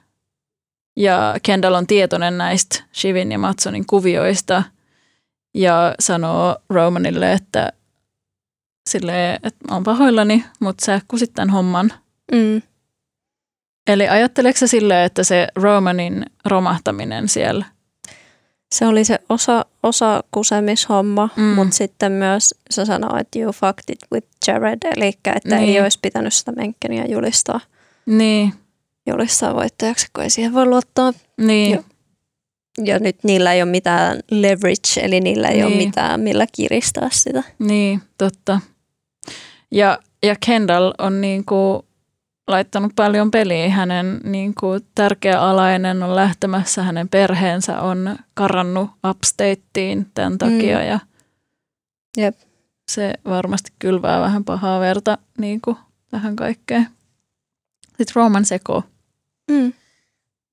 [0.97, 4.63] ja Kendall on tietoinen näistä Shivin ja Matsonin kuvioista
[5.55, 7.73] ja sanoo Romanille, että,
[8.91, 11.93] silleen, että on pahoillani, mutta sä kusit tämän homman.
[12.33, 12.63] Mm.
[13.87, 17.65] Eli ajatteleeko sä silleen, että se Romanin romahtaminen siellä?
[18.75, 21.43] Se oli se osa, osa kusemishomma, mm.
[21.43, 25.69] mutta sitten myös se sanoi, että you fucked it with Jared, eli että niin.
[25.69, 27.61] ei olisi pitänyt sitä menkkeniä julistaa.
[28.07, 28.53] Niin
[29.07, 31.13] julistaa voittajaksi, kun ei siihen voi luottaa.
[31.39, 31.71] Niin.
[31.73, 31.83] Ja,
[32.85, 35.67] ja nyt niillä ei ole mitään leverage, eli niillä ei niin.
[35.67, 37.43] ole mitään, millä kiristää sitä.
[37.59, 38.61] Niin, totta.
[39.71, 41.87] Ja, ja Kendall on niinku
[42.49, 43.71] laittanut paljon peliä.
[43.71, 50.79] Hänen niinku tärkeä alainen on lähtemässä, hänen perheensä on karannut upstateen tämän takia.
[50.79, 50.87] Mm.
[50.87, 50.99] Ja
[52.17, 52.37] Jep.
[52.89, 55.77] Se varmasti kylvää vähän pahaa verta niinku
[56.11, 56.89] tähän kaikkeen.
[57.87, 58.83] Sitten Roman sekoo.
[59.51, 59.73] Mm.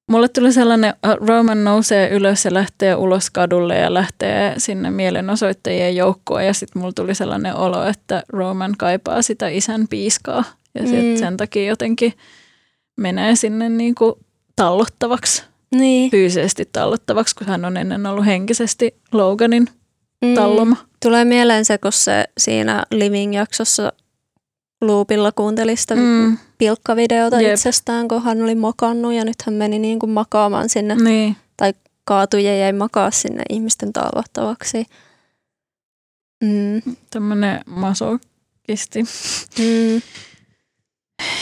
[0.10, 5.96] Mulle tuli sellainen, äh, Roman nousee ylös ja lähtee ulos kadulle ja lähtee sinne mielenosoittajien
[5.96, 10.44] joukkoon ja sitten mulla tuli sellainen olo, että Roman kaipaa sitä isän piiskaa
[10.76, 11.18] ja sit mm.
[11.18, 12.14] sen takia jotenkin
[12.98, 14.14] menee sinne niin kuin
[14.56, 15.44] tallottavaksi,
[15.76, 16.12] niin.
[16.12, 19.68] fyysisesti tallottavaksi, kun hän on ennen ollut henkisesti Loganin
[20.22, 20.34] mm.
[20.34, 20.76] talloma.
[21.02, 23.94] Tulee mieleen se, kun se siinä Living-jaksossa
[24.82, 26.38] loopilla kuunteli sitä mm.
[26.57, 27.53] pilkkavideota Jep.
[27.53, 30.95] itsestään, kun hän oli makannut ja nyt hän meni niin kuin makaamaan sinne.
[30.95, 31.36] Niin.
[31.57, 31.73] Tai
[32.05, 34.86] kaatui ja jäi makaa sinne ihmisten talvattavaksi.
[36.43, 36.95] Mm.
[37.09, 39.03] Tämmöinen masokisti.
[39.59, 40.01] Mm.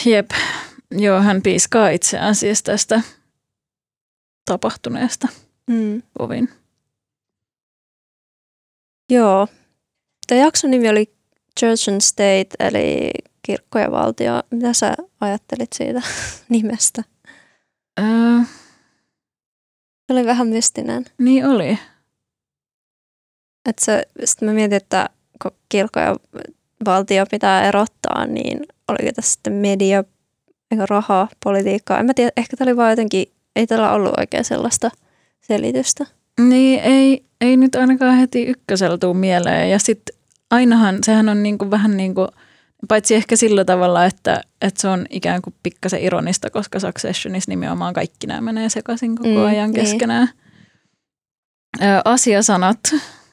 [0.06, 0.32] Jep.
[0.92, 3.02] Joo, hän piiskaa itseään siis tästä
[4.46, 5.28] tapahtuneesta
[5.70, 6.02] Mm.
[6.18, 6.50] kovin.
[9.10, 9.48] Joo.
[10.28, 11.14] Tämä jakson nimi oli
[11.60, 13.10] Church and State, eli
[13.50, 14.44] kirkko ja valtio.
[14.52, 16.02] Mitä sä ajattelit siitä
[16.50, 17.04] nimestä?
[18.00, 18.40] Öö,
[20.08, 21.06] Se oli vähän mystinen.
[21.18, 21.80] niin oli.
[23.70, 25.10] Että se, sitten mä mietin, että
[25.42, 26.16] kun kirkko ja
[26.86, 30.04] valtio pitää erottaa, niin oliko tässä sitten media,
[30.72, 32.00] eikä rahaa, politiikkaa.
[32.00, 34.92] En mä tiedä, ehkä tämä oli vaan jotenkin, ei tällä ollut oikein sellaista
[35.42, 36.06] selitystä.
[36.42, 39.70] Niin, ei, ei nyt ainakaan heti ykkösellä tuu mieleen.
[39.70, 40.16] Ja sitten
[40.52, 42.28] ainahan, sehän on niinku vähän niin kuin,
[42.88, 47.94] paitsi ehkä sillä tavalla, että, että se on ikään kuin pikkasen ironista, koska Successionissa nimenomaan
[47.94, 49.86] kaikki nämä menee sekaisin koko Mm, ajan niin.
[49.86, 50.30] keskenään.
[51.82, 52.80] Ö, asiasanat,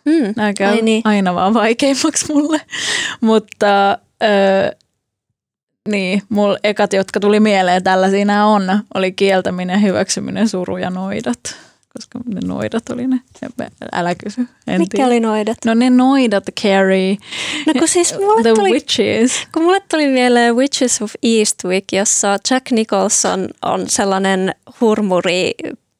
[0.04, 0.32] Mm.
[0.36, 1.02] nämä käy Ai niin.
[1.04, 2.60] aina vaan vaikeimmaksi mulle.
[3.20, 4.76] Mutta ö,
[5.88, 8.62] niin, mulla ekat, jotka tuli mieleen, tällaisia nämä on,
[8.94, 11.38] oli kieltäminen, hyväksyminen, suru ja noidat.
[11.96, 13.20] Koska ne noidat oli ne.
[13.92, 15.06] Älä kysy, en Mitkä tiedä.
[15.06, 15.58] oli noidat?
[15.64, 17.16] No ne noidat, Carrie,
[17.66, 19.32] No kun siis mulle The tuli, Witches.
[19.54, 25.50] kun mulle tuli mieleen Witches of Eastwick, jossa Jack Nicholson on sellainen hurmuri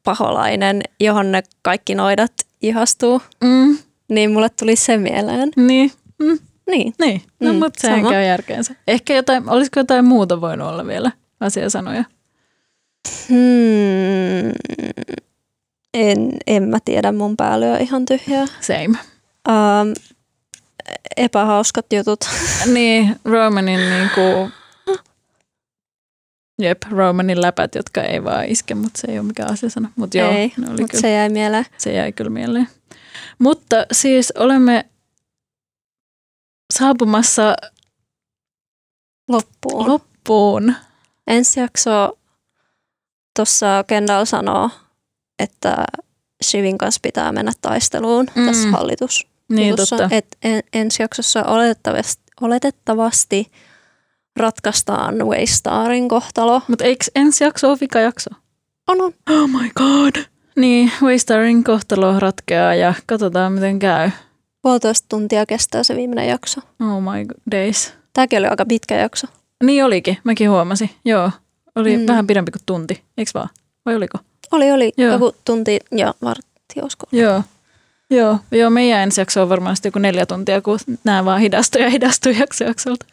[0.04, 2.32] paholainen, johon ne kaikki noidat
[2.62, 3.22] ihastuu.
[3.44, 3.78] Mm,
[4.08, 5.50] Niin mulle tuli se mieleen.
[5.56, 6.38] niin, mm,
[6.70, 6.94] Niin.
[7.00, 7.22] niin.
[7.40, 8.10] No Mm, mm, mutta sehän sama.
[8.10, 8.74] käy järkeensä.
[8.88, 12.04] Ehkä jotain, olisiko jotain muuta voinut olla vielä asiasanoja?
[13.28, 14.52] Hmm.
[15.96, 18.46] En, en mä tiedä, mun päällä on ihan tyhjää.
[18.60, 18.98] Same.
[19.48, 19.94] Um,
[21.16, 22.20] epähauskat jutut.
[22.74, 24.50] niin, Romanin niinku,
[26.62, 29.92] jep, Romanin läpät, jotka ei vaan iske, mutta se ei ole mikään asiasana.
[29.96, 31.66] Mutta joo, Ei, ne oli mutta kyllä, se jäi mieleen.
[31.78, 32.68] se jäi kyllä mieleen.
[33.38, 34.84] Mutta siis olemme
[36.74, 37.54] saapumassa
[39.28, 39.88] Loppuun.
[39.88, 40.74] loppuun.
[41.26, 42.18] Ensi jakso
[43.36, 44.70] tuossa Kendall sanoo,
[45.38, 45.84] että
[46.44, 48.46] Shivin kanssa pitää mennä taisteluun Mm.
[48.46, 49.26] tässä hallitus.
[49.48, 50.08] Niin totta.
[50.10, 53.50] Et en, ensi jaksossa oletettavasti, oletettavasti
[54.36, 56.62] ratkaistaan Waystarin kohtalo.
[56.68, 58.30] Mutta eikö ensi jakso ole vika jakso?
[58.88, 59.12] On, on.
[59.30, 60.24] Oh my god.
[60.56, 64.10] Niin, Waystarin kohtalo ratkeaa ja katsotaan miten käy.
[64.62, 66.60] Puolitoista tuntia kestää se viimeinen jakso.
[66.80, 67.92] Oh my days.
[68.12, 69.26] Tämäkin oli aika pitkä jakso.
[69.64, 70.90] Niin olikin, mäkin huomasin.
[71.04, 71.30] Joo,
[71.76, 72.06] oli mm.
[72.06, 73.48] vähän pidempi kuin tunti, eikö vaan?
[73.86, 74.18] Vai oliko?
[74.52, 75.12] Oli, oli Joo.
[75.12, 77.06] joku tunti ja vartti, olisiko?
[77.12, 77.42] Joo.
[78.10, 81.90] Joo, joo, meidän ensi jakso on varmaan joku neljä tuntia, kun nämä vaan hidastuu ja
[81.90, 83.06] hidastuu jakso jaksolta.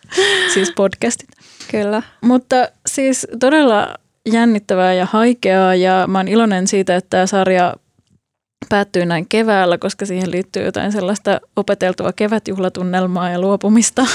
[0.54, 1.30] siis podcastit.
[1.72, 2.02] Kyllä.
[2.22, 3.96] Mutta siis todella
[4.32, 7.74] jännittävää ja haikeaa ja mä oon iloinen siitä, että tämä sarja
[8.70, 14.06] päättyy näin keväällä, koska siihen liittyy jotain sellaista opeteltua kevätjuhlatunnelmaa ja luopumista.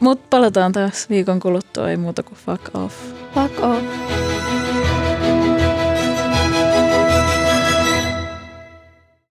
[0.00, 2.94] Mutta palataan taas viikon kuluttua, ei muuta kuin fuck off.
[3.34, 4.57] Fuck off.